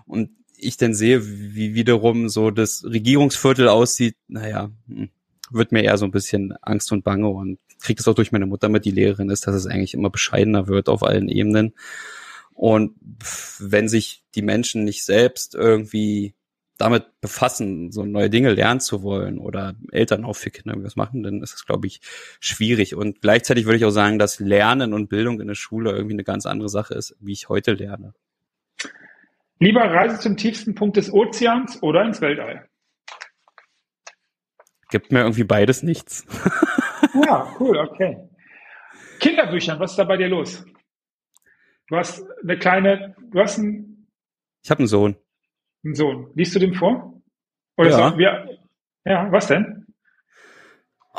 und 0.06 0.30
ich 0.58 0.78
dann 0.78 0.94
sehe, 0.94 1.26
wie 1.26 1.76
wiederum 1.76 2.30
so 2.30 2.52
das 2.52 2.84
Regierungsviertel 2.84 3.68
aussieht, 3.68 4.16
naja, 4.28 4.72
hm, 4.88 5.10
wird 5.50 5.72
mir 5.72 5.84
eher 5.84 5.98
so 5.98 6.06
ein 6.06 6.12
bisschen 6.12 6.54
Angst 6.62 6.92
und 6.92 7.04
Bange 7.04 7.30
und 7.30 7.60
kriege 7.80 8.00
es 8.00 8.08
auch 8.08 8.16
durch 8.16 8.32
meine 8.32 8.48
Mutter 8.48 8.70
mit, 8.70 8.86
die 8.86 8.92
Lehrerin 8.92 9.30
ist, 9.30 9.48
dass 9.48 9.56
es 9.56 9.68
eigentlich 9.68 9.94
immer 9.94 10.10
bescheidener 10.10 10.68
wird 10.68 10.90
auf 10.90 11.04
allen 11.04 11.30
Ebenen. 11.30 11.74
Und 12.54 12.96
wenn 13.60 13.88
sich 13.88 14.24
die 14.34 14.42
Menschen 14.42 14.84
nicht 14.84 15.06
selbst 15.06 15.54
irgendwie 15.54 16.34
damit 16.78 17.20
befassen, 17.22 17.92
so 17.92 18.06
neue 18.06 18.30
Dinge 18.30 18.54
lernen 18.54 18.80
zu 18.80 19.02
wollen 19.04 19.40
oder 19.40 19.76
Eltern 19.92 20.26
auch 20.26 20.36
für 20.36 20.52
Kinder 20.52 20.76
was 20.78 20.96
machen, 20.96 21.24
dann 21.24 21.42
ist 21.42 21.56
es, 21.56 21.66
glaube 21.66 21.88
ich, 21.88 22.02
schwierig. 22.40 22.96
Und 22.96 23.22
gleichzeitig 23.22 23.66
würde 23.66 23.78
ich 23.78 23.86
auch 23.86 23.92
sagen, 23.92 24.20
dass 24.20 24.40
Lernen 24.40 24.94
und 24.94 25.10
Bildung 25.10 25.42
in 25.42 25.48
der 25.48 25.56
Schule 25.56 25.92
irgendwie 25.92 26.16
eine 26.16 26.24
ganz 26.24 26.46
andere 26.46 26.70
Sache 26.70 26.94
ist, 26.94 27.16
wie 27.20 27.34
ich 27.34 27.50
heute 27.50 27.74
lerne. 27.74 28.14
Lieber 29.60 29.82
Reise 29.82 30.20
zum 30.20 30.38
tiefsten 30.38 30.76
Punkt 30.76 30.98
des 30.98 31.12
Ozeans 31.12 31.82
oder 31.82 32.06
ins 32.06 32.22
Weltall? 32.22 32.70
Gibt 34.90 35.12
mir 35.12 35.20
irgendwie 35.20 35.44
beides 35.44 35.84
nichts. 35.84 36.26
ja, 37.26 37.54
cool, 37.60 37.78
okay. 37.78 38.30
Kinderbüchern, 39.20 39.80
was 39.80 39.92
ist 39.92 39.98
da 39.98 40.04
bei 40.04 40.18
dir 40.18 40.30
los? 40.30 40.64
Du 41.90 41.96
hast 41.96 42.24
eine 42.44 42.58
kleine, 42.58 43.16
du 43.32 43.40
hast 43.40 43.58
einen. 43.58 44.08
Ich 44.64 44.70
habe 44.70 44.80
einen 44.80 44.88
Sohn. 44.88 45.16
Sohn. 45.96 46.32
Liest 46.36 46.56
du 46.56 46.60
dem 46.60 46.74
vor? 46.74 47.22
Oder 47.78 47.90
ja. 47.90 48.12
So, 48.12 48.18
wir, 48.18 48.60
ja, 49.06 49.32
was 49.32 49.48
denn? 49.48 49.86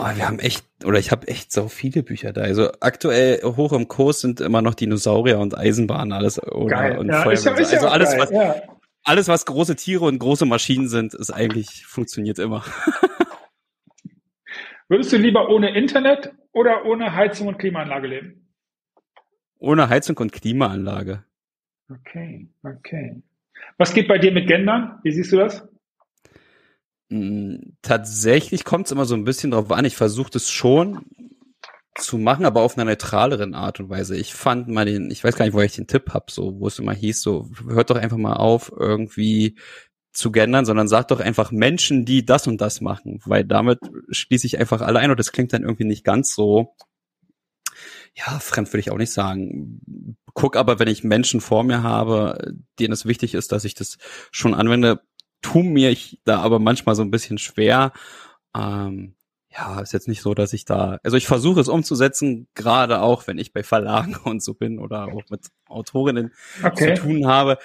Oh, 0.01 0.15
wir 0.15 0.29
haben 0.29 0.39
echt, 0.39 0.65
oder 0.85 1.01
ich 1.01 1.11
habe 1.11 1.27
echt 1.27 1.51
so 1.51 1.69
viele 1.69 2.05
Bücher 2.05 2.33
da. 2.33 2.43
Also 2.43 2.71
aktuell 2.81 3.43
hoch 3.43 3.73
im 3.73 3.89
Kurs 3.89 4.21
sind 4.21 4.41
immer 4.41 4.63
noch 4.63 4.75
Dinosaurier 4.75 5.41
und 5.41 5.59
Eisenbahnen, 5.59 6.13
alles 6.13 6.41
oder 6.41 6.77
geil. 6.77 6.99
und 6.99 7.09
ja, 7.09 7.23
Feuerwehr. 7.23 7.33
Ist 7.33 7.45
ja, 7.45 7.53
ist 7.55 7.75
also 7.75 7.89
alles, 7.89 8.11
geil. 8.11 8.21
was, 8.21 8.31
ja. 8.31 8.63
alles, 9.03 9.27
was 9.27 9.45
große 9.45 9.75
Tiere 9.75 10.05
und 10.05 10.21
große 10.21 10.47
Maschinen 10.47 10.89
sind, 10.89 11.15
ist 11.15 11.33
eigentlich, 11.33 11.85
funktioniert 11.85 12.39
immer. 12.39 12.65
Würdest 14.89 15.13
du 15.13 15.17
lieber 15.17 15.49
ohne 15.49 15.77
Internet 15.77 16.33
oder 16.53 16.85
ohne 16.85 17.15
Heizung 17.15 17.49
und 17.49 17.59
Klimaanlage 17.59 18.07
leben? 18.07 18.49
Ohne 19.59 19.89
Heizung 19.89 20.17
und 20.19 20.33
Klimaanlage. 20.33 21.25
Okay, 21.91 22.49
okay. 22.63 23.23
Was 23.77 23.95
geht 23.95 24.09
bei 24.09 24.19
dir 24.19 24.33
mit 24.33 24.47
Gendern? 24.47 24.99
Wie 25.03 25.13
siehst 25.13 25.33
du 25.33 25.37
das? 25.37 25.67
Mm, 27.11 27.57
tatsächlich 27.83 28.65
kommt 28.65 28.87
es 28.87 28.93
immer 28.93 29.05
so 29.05 29.15
ein 29.15 29.25
bisschen 29.25 29.51
drauf 29.51 29.71
an. 29.71 29.85
Ich 29.85 29.97
versuche 29.97 30.31
das 30.31 30.51
schon 30.51 31.05
zu 31.95 32.19
machen, 32.19 32.45
aber 32.45 32.63
auf 32.63 32.77
einer 32.77 32.85
neutraleren 32.85 33.55
Art 33.55 33.81
und 33.81 33.89
Weise. 33.91 34.17
Ich 34.17 34.35
fand 34.35 34.69
mal 34.69 34.85
den, 34.85 35.11
ich 35.11 35.25
weiß 35.25 35.37
gar 35.37 35.45
nicht, 35.45 35.55
wo 35.55 35.61
ich 35.61 35.75
den 35.75 35.87
Tipp 35.87 36.11
hab, 36.15 36.31
so, 36.31 36.61
wo 36.61 36.67
es 36.69 36.79
immer 36.79 36.93
hieß, 36.93 37.21
so, 37.21 37.51
hört 37.69 37.91
doch 37.91 37.97
einfach 37.97 38.17
mal 38.17 38.35
auf, 38.35 38.73
irgendwie 38.77 39.57
zu 40.13 40.33
gendern, 40.33 40.65
sondern 40.65 40.89
sagt 40.89 41.11
doch 41.11 41.21
einfach 41.21 41.51
Menschen, 41.53 42.05
die 42.05 42.25
das 42.25 42.47
und 42.47 42.61
das 42.61 42.81
machen, 42.81 43.21
weil 43.25 43.45
damit 43.45 43.79
schließe 44.11 44.47
ich 44.47 44.59
einfach 44.59 44.81
alle 44.81 44.99
ein 44.99 45.11
und 45.11 45.19
das 45.19 45.33
klingt 45.33 45.53
dann 45.53 45.63
irgendwie 45.63 45.85
nicht 45.85 46.05
ganz 46.05 46.35
so 46.35 46.75
ja, 48.19 48.39
fremd 48.41 48.73
würde 48.73 48.81
ich 48.81 48.91
auch 48.91 48.97
nicht 48.97 49.13
sagen. 49.13 50.17
Guck 50.35 50.57
aber, 50.57 50.79
wenn 50.79 50.89
ich 50.89 51.05
Menschen 51.05 51.41
vor 51.41 51.63
mir 51.63 51.83
habe, 51.83 52.53
denen 52.79 52.93
es 52.93 53.07
wichtig 53.07 53.35
ist, 53.35 53.53
dass 53.53 53.65
ich 53.65 53.75
das 53.75 53.99
schon 54.33 54.55
anwende, 54.55 55.01
tu 55.41 55.63
mir 55.63 55.91
ich 55.91 56.21
da 56.25 56.41
aber 56.41 56.59
manchmal 56.59 56.97
so 56.97 57.03
ein 57.03 57.11
bisschen 57.11 57.39
schwer. 57.39 57.93
Ähm, 58.57 59.15
ja, 59.51 59.81
ist 59.81 59.93
jetzt 59.93 60.09
nicht 60.09 60.21
so, 60.21 60.35
dass 60.35 60.53
ich 60.53 60.65
da, 60.65 60.99
also 61.03 61.17
ich 61.17 61.27
versuche 61.27 61.61
es 61.61 61.69
umzusetzen, 61.69 62.49
gerade 62.55 63.01
auch, 63.01 63.27
wenn 63.27 63.39
ich 63.39 63.53
bei 63.53 63.63
Verlagen 63.63 64.17
und 64.25 64.43
so 64.43 64.55
bin 64.55 64.79
oder 64.79 65.07
auch 65.07 65.23
mit 65.31 65.47
Autorinnen 65.69 66.33
okay. 66.63 66.95
zu 66.95 67.03
tun 67.03 67.27
habe. 67.27 67.59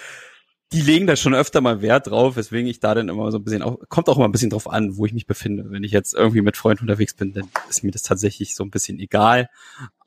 Die 0.73 0.81
legen 0.81 1.05
da 1.05 1.15
schon 1.15 1.35
öfter 1.35 1.61
mal 1.61 1.81
Wert 1.81 2.07
drauf, 2.07 2.35
weswegen 2.35 2.67
ich 2.67 2.79
da 2.79 2.95
dann 2.95 3.07
immer 3.07 3.31
so 3.31 3.37
ein 3.37 3.43
bisschen 3.43 3.61
auch, 3.61 3.77
kommt 3.89 4.09
auch 4.09 4.17
immer 4.17 4.25
ein 4.25 4.31
bisschen 4.31 4.49
drauf 4.49 4.67
an, 4.67 4.97
wo 4.97 5.05
ich 5.05 5.13
mich 5.13 5.27
befinde. 5.27 5.69
Wenn 5.69 5.83
ich 5.83 5.91
jetzt 5.91 6.15
irgendwie 6.15 6.41
mit 6.41 6.57
Freunden 6.57 6.81
unterwegs 6.83 7.13
bin, 7.13 7.31
dann 7.31 7.47
ist 7.69 7.83
mir 7.83 7.91
das 7.91 8.01
tatsächlich 8.01 8.55
so 8.55 8.63
ein 8.63 8.71
bisschen 8.71 8.99
egal. 8.99 9.49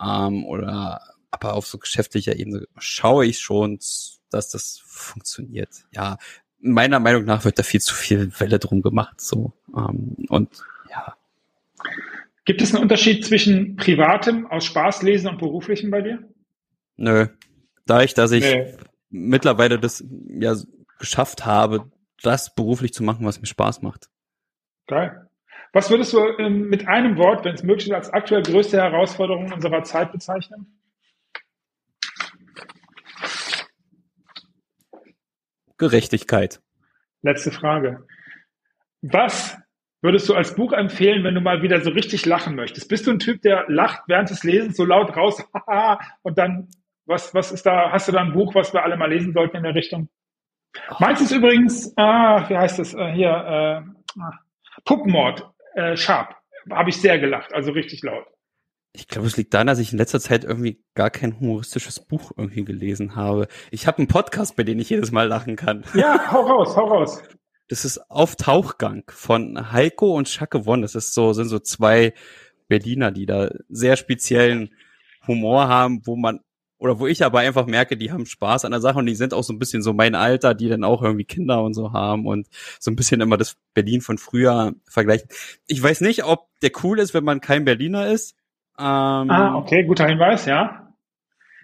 Ähm, 0.01 0.45
oder 0.45 1.01
aber 1.31 1.55
auf 1.55 1.67
so 1.67 1.79
geschäftlicher 1.79 2.37
Ebene 2.37 2.67
schaue 2.79 3.27
ich 3.27 3.39
schon, 3.39 3.79
dass 4.31 4.49
das 4.49 4.83
funktioniert. 4.85 5.85
Ja, 5.93 6.19
meiner 6.61 6.99
Meinung 6.99 7.25
nach 7.25 7.45
wird 7.45 7.59
da 7.59 7.63
viel 7.63 7.81
zu 7.81 7.95
viel 7.95 8.33
Welle 8.41 8.59
drum 8.59 8.83
gemacht. 8.83 9.21
So 9.21 9.53
ähm, 9.77 10.17
und 10.29 10.49
ja. 10.91 11.17
Gibt 12.45 12.61
es 12.61 12.75
einen 12.75 12.83
Unterschied 12.83 13.25
zwischen 13.25 13.77
privatem 13.77 14.47
aus 14.47 14.65
Spaß 14.65 15.03
lesen 15.03 15.29
und 15.29 15.39
beruflichem 15.39 15.91
bei 15.91 16.03
dir? 16.03 16.29
Nö. 16.97 17.29
Da 17.87 18.03
ich, 18.03 18.15
dass 18.15 18.33
ich 18.33 18.43
nee. 18.43 18.75
Mittlerweile 19.11 19.79
das 19.79 20.05
ja 20.29 20.55
geschafft 20.99 21.45
habe, 21.45 21.91
das 22.23 22.55
beruflich 22.55 22.93
zu 22.93 23.03
machen, 23.03 23.27
was 23.27 23.41
mir 23.41 23.47
Spaß 23.47 23.83
macht. 23.83 24.09
Geil. 24.87 25.29
Was 25.73 25.91
würdest 25.91 26.13
du 26.13 26.21
ähm, 26.39 26.69
mit 26.69 26.89
einem 26.89 27.19
Wort, 27.19 27.45
wenn 27.45 27.55
es 27.55 27.63
möglich 27.63 27.89
ist, 27.89 27.95
als 27.95 28.11
aktuell 28.11 28.43
größte 28.43 28.79
Herausforderung 28.79 29.53
unserer 29.53 29.83
Zeit 29.83 30.13
bezeichnen? 30.13 30.81
Gerechtigkeit. 35.79 36.63
Letzte 37.23 37.51
Frage. 37.51 38.07
Was 39.03 39.59
würdest 40.01 40.29
du 40.29 40.35
als 40.35 40.55
Buch 40.55 40.73
empfehlen, 40.73 41.25
wenn 41.25 41.35
du 41.35 41.41
mal 41.41 41.63
wieder 41.63 41.81
so 41.83 41.91
richtig 41.91 42.25
lachen 42.25 42.55
möchtest? 42.55 42.89
Bist 42.89 43.07
du 43.07 43.11
ein 43.11 43.19
Typ, 43.19 43.43
der 43.43 43.67
lacht 43.69 44.03
während 44.07 44.31
des 44.31 44.45
Lesens 44.45 44.77
so 44.77 44.85
laut 44.85 45.15
raus 45.17 45.43
und 46.23 46.39
dann, 46.39 46.69
was, 47.07 47.35
was 47.35 47.53
ist 47.53 47.65
da, 47.65 47.91
hast 47.93 48.09
du 48.09 48.13
da 48.13 48.21
ein 48.21 48.33
Buch, 48.33 48.55
was 48.55 48.73
wir 48.73 48.83
alle 48.83 48.97
mal 48.97 49.11
lesen 49.11 49.33
sollten 49.33 49.57
in 49.57 49.63
der 49.63 49.75
Richtung? 49.75 50.09
Meins 50.99 51.21
ist 51.21 51.33
übrigens, 51.33 51.93
ah, 51.97 52.49
wie 52.49 52.57
heißt 52.57 52.79
das 52.79 52.95
äh, 52.95 53.13
hier, 53.13 53.29
äh, 53.31 54.21
ah, 54.21 54.39
Puppenmord, 54.85 55.49
äh, 55.75 55.97
Sharp. 55.97 56.35
Habe 56.71 56.91
ich 56.91 57.01
sehr 57.01 57.19
gelacht, 57.19 57.55
also 57.55 57.71
richtig 57.71 58.03
laut. 58.03 58.27
Ich 58.93 59.09
glaube, 59.09 59.27
es 59.27 59.37
liegt 59.37 59.53
daran, 59.53 59.67
dass 59.67 59.79
ich 59.79 59.93
in 59.93 59.99
letzter 59.99 60.21
Zeit 60.21 60.45
irgendwie 60.45 60.83
gar 60.95 61.11
kein 61.11 61.39
humoristisches 61.39 62.01
Buch 62.01 62.33
irgendwie 62.37 62.65
gelesen 62.65 63.15
habe. 63.15 63.47
Ich 63.71 63.87
habe 63.87 63.99
einen 63.99 64.09
Podcast, 64.09 64.57
bei 64.57 64.63
dem 64.63 64.79
ich 64.79 64.91
jedes 64.91 65.13
Mal 65.13 65.29
lachen 65.29 65.55
kann. 65.57 65.85
Ja, 65.95 66.33
hau 66.33 66.41
raus, 66.41 66.77
hau 66.77 66.87
raus. 66.87 67.23
Das 67.69 67.85
ist 67.85 68.11
Auf 68.11 68.37
Tauchgang 68.37 69.05
von 69.09 69.73
Heiko 69.73 70.17
und 70.17 70.29
Schacke 70.29 70.67
Won. 70.67 70.83
Das 70.83 70.95
ist 70.95 71.15
so, 71.15 71.33
sind 71.33 71.49
so 71.49 71.59
zwei 71.59 72.15
Berliner, 72.69 73.11
die 73.11 73.27
da 73.27 73.51
sehr 73.69 73.97
speziellen 73.97 74.71
Humor 75.27 75.69
haben, 75.69 76.07
wo 76.07 76.17
man, 76.17 76.41
oder 76.79 76.99
wo 76.99 77.07
ich 77.07 77.25
aber 77.25 77.41
einfach 77.41 77.67
merke, 77.67 77.97
die 77.97 78.13
haben 78.13 78.27
Spaß 78.27 78.65
an 78.65 78.73
der 78.73 78.81
Sache 78.81 78.99
und 78.99 79.07
die 79.07 79.15
sind 79.15 79.33
auch 79.33 79.45
so 79.45 79.53
ein 79.53 79.59
bisschen 79.59 79.83
so 79.83 79.93
mein 79.93 80.15
Alter, 80.15 80.55
die 80.55 80.69
dann 80.69 80.85
auch 80.85 81.03
irgendwie 81.03 81.25
Kinder 81.25 81.63
und 81.63 81.75
so 81.75 81.93
haben 81.93 82.27
und 82.27 82.49
so 82.79 82.91
ein 82.91 82.97
bisschen 82.97 83.21
immer 83.21 83.37
das 83.37 83.57
Berlin 83.75 84.01
von 84.01 84.19
früher 84.19 84.75
vergleichen. 84.89 85.29
Ich 85.67 85.83
weiß 85.83 86.01
nicht, 86.03 86.25
ob 86.25 86.49
der 86.63 86.71
cool 86.83 86.99
ist, 86.99 87.15
wenn 87.15 87.25
man 87.25 87.41
kein 87.41 87.65
Berliner 87.65 88.09
ist 88.09 88.37
ähm, 88.79 89.31
ah, 89.31 89.55
okay, 89.57 89.85
guter 89.85 90.07
Hinweis, 90.07 90.45
ja. 90.45 90.93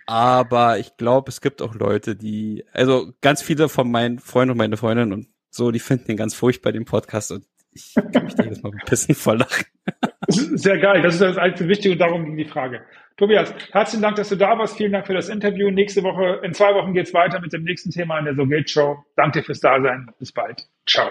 Aber 0.07 0.79
ich 0.79 0.97
glaube, 0.97 1.29
es 1.29 1.41
gibt 1.41 1.61
auch 1.61 1.75
Leute, 1.75 2.17
die, 2.17 2.65
also 2.73 3.13
ganz 3.21 3.43
viele 3.43 3.69
von 3.69 3.91
meinen 3.91 4.19
Freunden 4.19 4.53
und 4.53 4.57
meine 4.57 4.77
Freundinnen 4.77 5.13
und 5.13 5.29
so, 5.51 5.71
die 5.71 5.79
finden 5.79 6.07
den 6.07 6.17
ganz 6.17 6.35
furchtbar, 6.35 6.73
den 6.73 6.87
Podcast 6.87 7.33
und 7.33 7.45
ich 7.73 7.95
kann 7.95 8.25
mich 8.25 8.35
da 8.35 8.45
jedes 8.45 8.63
Mal 8.63 8.73
pissen 8.87 9.15
vor 9.15 9.37
Lachen. 9.37 9.67
Sehr 10.33 10.79
geil, 10.79 11.03
das 11.03 11.15
ist 11.15 11.23
das 11.23 11.39
einzige 11.39 11.69
Wichtige 11.69 11.93
und 11.93 11.99
darum 11.99 12.25
ging 12.25 12.37
die 12.37 12.45
Frage. 12.45 12.83
Tobias, 13.17 13.55
herzlichen 13.73 14.03
Dank, 14.03 14.17
dass 14.17 14.31
du 14.31 14.37
da 14.37 14.59
warst. 14.59 14.77
Vielen 14.77 14.93
Dank 14.93 15.07
für 15.07 15.15
das 15.15 15.29
Interview. 15.29 15.71
Nächste 15.71 16.03
Woche, 16.03 16.41
in 16.43 16.55
zwei 16.55 16.75
Wochen 16.75 16.95
geht's 16.95 17.13
weiter 17.15 17.41
mit 17.41 17.53
dem 17.53 17.63
nächsten 17.65 17.91
Thema 17.91 18.19
in 18.19 18.25
der 18.25 18.35
So 18.35 18.47
Geht 18.47 18.71
Show. 18.71 19.05
Danke 19.17 19.41
dir 19.41 19.45
fürs 19.45 19.61
Dasein. 19.61 20.11
Bis 20.19 20.33
bald. 20.33 20.67
Ciao. 20.87 21.11